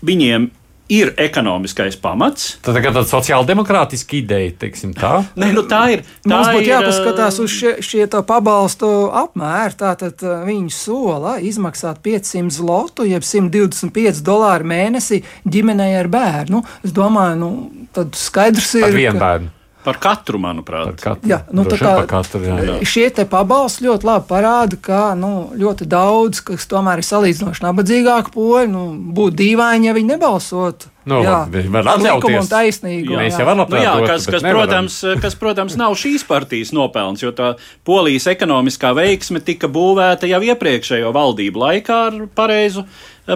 [0.06, 0.50] viņiem
[0.92, 2.56] ir ekonomiskais pamats.
[2.64, 5.24] Tad tā ir tāda sociāla demokrātiska ideja, teiksim tā.
[5.40, 6.06] Nē, nu tā ir.
[6.26, 8.92] Tā Mums būtu jāpaskatās uz šie, šie pabalstu
[9.24, 9.78] apmēru.
[9.82, 16.64] Tātad viņi sola izmaksāt 500 zlotu, jeb 125 dolāru mēnesī ģimenei ar bērnu.
[16.86, 17.52] Es domāju, nu,
[17.96, 18.90] tad skaidrs ir.
[18.90, 19.54] Ar vienu bērnu.
[19.86, 20.90] Par katru, manuprāt.
[20.90, 21.30] Par katru.
[21.30, 22.80] Jā, nu, tā kā katru, jā, jā.
[22.90, 28.72] šie pabalsti ļoti labi parāda, ka nu, ļoti daudz, kas tomēr ir salīdzinoši nabadzīgāki poļi,
[28.74, 28.84] nu,
[29.16, 30.92] būtu dīvaini, ja viņi nebalsotu.
[31.06, 32.48] Nu, jā, var atļauties.
[32.50, 33.28] Taisnīgu, jā.
[33.46, 37.54] Varam nu, jā, kas, kas, protams, kas, protams, nav šīs partijas nopelns, jo tā
[37.86, 42.88] polijas ekonomiskā veiksme tika būvēta jau iepriekšējo valdību laikā ar pareizu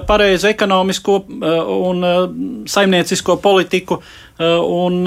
[0.07, 2.25] pareizu ekonomisko uh, un uh,
[2.69, 3.99] saimniecisko politiku.
[4.39, 5.03] Uh, un,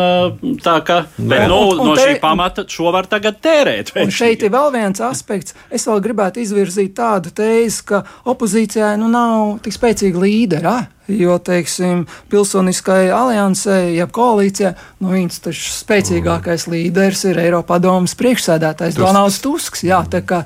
[0.61, 3.95] tā kā bet, nu, un, un no te, šī pamata šo var tagad tērēt.
[3.97, 5.57] Un šeit ir vēl viens aspekts.
[5.73, 10.75] Es vēl gribētu izvirzīt tādu tēzi, ka opozīcijai nu nav tik spēcīga līdera.
[11.09, 19.01] Jo, teiksim, pilsoniskai aliansei, jeb koalīcijai, nu, viņas taču spēcīgākais līderis ir Eiropā domas priekšsēdētājs
[19.01, 19.83] Donalds Tusks.
[19.89, 20.45] Jā, tā kā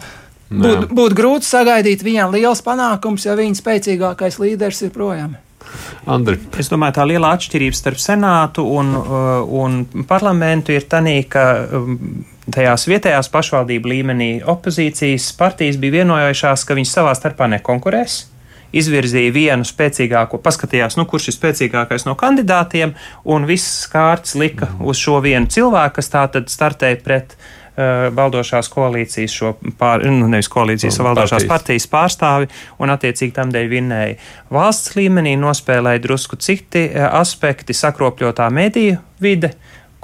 [0.50, 5.36] būtu būt grūti sagaidīt viņam liels panākums, ja viņa spēcīgākais līderis ir projām.
[6.06, 6.38] Andri.
[6.60, 11.44] Es domāju, tā lielā atšķirība starp senātu un, uh, un parlamentu ir tā, ka
[11.74, 11.98] um,
[12.54, 18.22] tajās vietējās pašvaldību līmenī opozīcijas partijas bija vienojušās, ka viņas savā starpā nekonkurēs
[18.76, 22.94] izvirzīja vienu spēcīgāko, paskatījās, nu, kurš ir spēcīgākais no kandidātiem,
[23.24, 27.36] un viss kārts lika uz šo vienu cilvēku, kas tā tad startēja pret
[28.16, 31.50] valdošās koalīcijas, šo pār, nu, nevis koalīcijas, no, valdošās partijas.
[31.52, 32.48] partijas pārstāvi,
[32.80, 34.16] un attiecīgi tam dēļ vinnēja.
[34.54, 39.52] Valsts līmenī nospēlēja drusku citi uh, aspekti, sakropļotā mediju vide,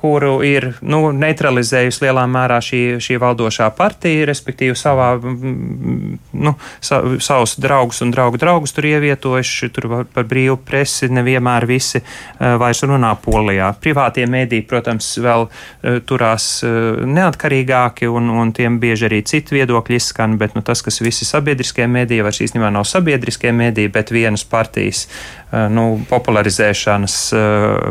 [0.02, 7.54] kuru ir nu, neutralizējusi lielā mērā šī, šī valdošā partija, respektīvi savā, nu, sa, savus
[7.62, 9.70] draugus un draugu draugus tur ievietojuši.
[9.72, 13.70] Tur par brīvu presi nevienmēr visi uh, vairs runā polijā.
[13.82, 20.00] Privātie mēdī, protams, vēl uh, turās uh, neatkarīgāki un, un tiem bieži arī citi viedokļi
[20.00, 24.42] izskan, bet nu, tas, kas visi sabiedriskie mēdī, vairs īstenībā nav sabiedriskie mēdī, bet vienas
[24.50, 25.06] partijas
[25.52, 27.16] nu, popularizēšanas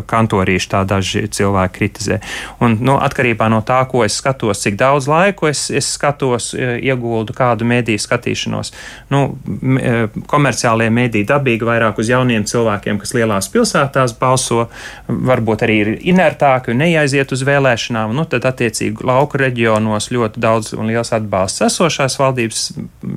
[0.10, 2.20] kantorīši tā daži cilvēki kritizē kritizē.
[2.62, 6.80] Un, nu, atkarībā no tā, ko es skatos, cik daudz laiku es, es skatos, e,
[6.82, 8.72] ieguldu kādu mediju skatīšanos.
[9.10, 9.38] Nu,
[9.78, 14.68] e, komerciālie mediji dabīgi vairāk uz jauniem cilvēkiem, kas lielās pilsētās balso,
[15.08, 18.16] varbūt arī ir inertāki un neaiziet uz vēlēšanām.
[18.16, 22.72] Nu, tad, attiecīgi, lauku reģionos ļoti daudz un liels atbalsts esošās valdības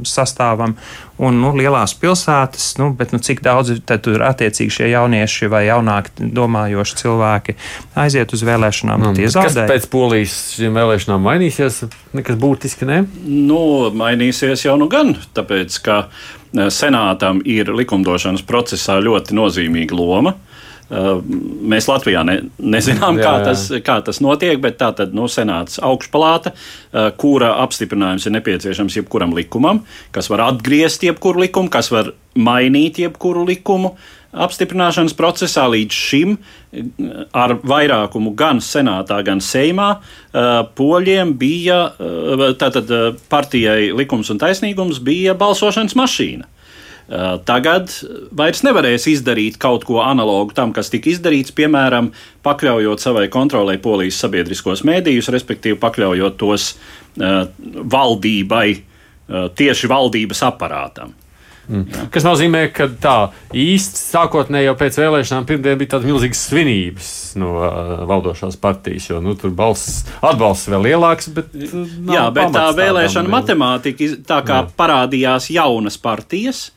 [0.08, 0.76] sastāvam
[1.22, 6.30] un nu, lielās pilsētas, nu, bet nu, cik daudz tur attiecīgi šie jaunieši vai jaunāki
[6.34, 7.54] domājoši cilvēki
[8.02, 9.64] aiziet uz vēlēšanām, nu, tie zaudē.
[9.64, 11.84] Kas pēc polijas vēlēšanām mainīsies?
[12.16, 13.02] Nekas būtiski, ne?
[13.24, 20.34] Nu, mainīsies jau nu gan, tāpēc, ka eh, senātam ir likumdošanas procesā ļoti nozīmīga loma.
[20.34, 20.50] Uh,
[20.92, 21.22] Uh,
[21.64, 25.30] mēs Latvijā ne, nezinām, jā, kā, tas, kā tas notiek, bet tā tad no nu,
[25.32, 29.80] Senāts augšpalāta, uh, kura apstiprinājums ir nepieciešams jebkuram likumam,
[30.12, 33.94] kas var atgriezt jebkuru likumu, kas var mainīt jebkuru likumu.
[34.34, 36.48] Apstiprināšanas procesā līdz šim uh,
[37.32, 39.90] ar vairākumu gan senātā, gan seimā
[40.74, 41.78] poļiem bija,
[42.58, 42.90] tātad
[43.30, 46.48] partijai likums un taisnīgums bija balsošanas mašīna.
[47.04, 47.92] Eh, tagad
[48.32, 52.08] vairs nevarēs izdarīt kaut ko analogu tam, kas tika izdarīts, piemēram,
[52.46, 56.72] pakļaujot savai kontrolē polijas sabiedriskos mēdījus, respektīvi pakļaujot tos
[57.94, 58.68] valdībai,
[59.54, 61.12] tieši valdības aparātam.
[61.68, 62.08] Mm.
[62.12, 63.16] Kas nozīmē, ka tā
[63.56, 67.10] īsti sākotnēji jau pēc vēlēšanām pirmdien bija tādas milzīgas svinības
[67.40, 71.32] no uh, valdošās partijas, jo nu, tur balss, atbalsts vēl lielāks.
[71.34, 74.70] Bet, uh, Jā, bet tā vēlēšana matemātika, tā kā Jā.
[74.76, 76.68] parādījās jaunas partijas,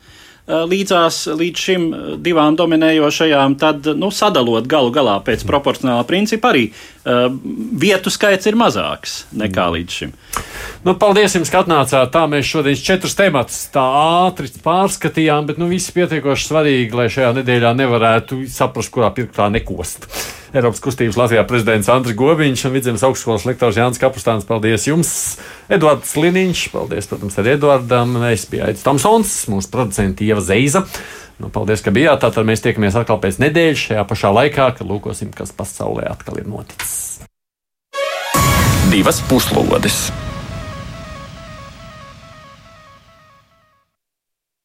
[0.48, 6.54] Eh, līdzās līdz šim eh, divām dominējošajām, tad nu, sadalot galu galā pēc proporcionāla principa
[6.54, 9.74] arī uh, vietu skaits ir mazāks nekā mm.
[9.76, 10.14] līdz šim.
[10.86, 12.10] Nu, paldies jums, ka atnācāt.
[12.14, 13.84] Tā mēs šodien četrus tematus tā
[14.28, 20.06] ātri pārskatījām, bet nu, viss pietiekoši svarīgi, lai šajā nedēļā nevarētu saprast, kurā pirktā nekost.
[20.48, 24.46] Eiropas kustības Latvijā prezidents Andris Gobiņš un Vidzemes augstskolas lektors Jānis Kapustāns.
[24.48, 25.10] Paldies jums!
[25.68, 28.16] Edvards Liniņš, paldies, protams, arī Edvardam.
[28.30, 30.86] Es biju Aits Tomsons, mūsu producenti Ieva Zeiza.
[31.38, 32.22] Nu, paldies, ka bijāt.
[32.24, 36.50] Tātad mēs tiekamies atkal pēc nedēļas šajā pašā laikā, kad lūkosim, kas pasaulē atkal ir
[36.50, 37.20] noticis.
[38.90, 40.08] Divas puslodes!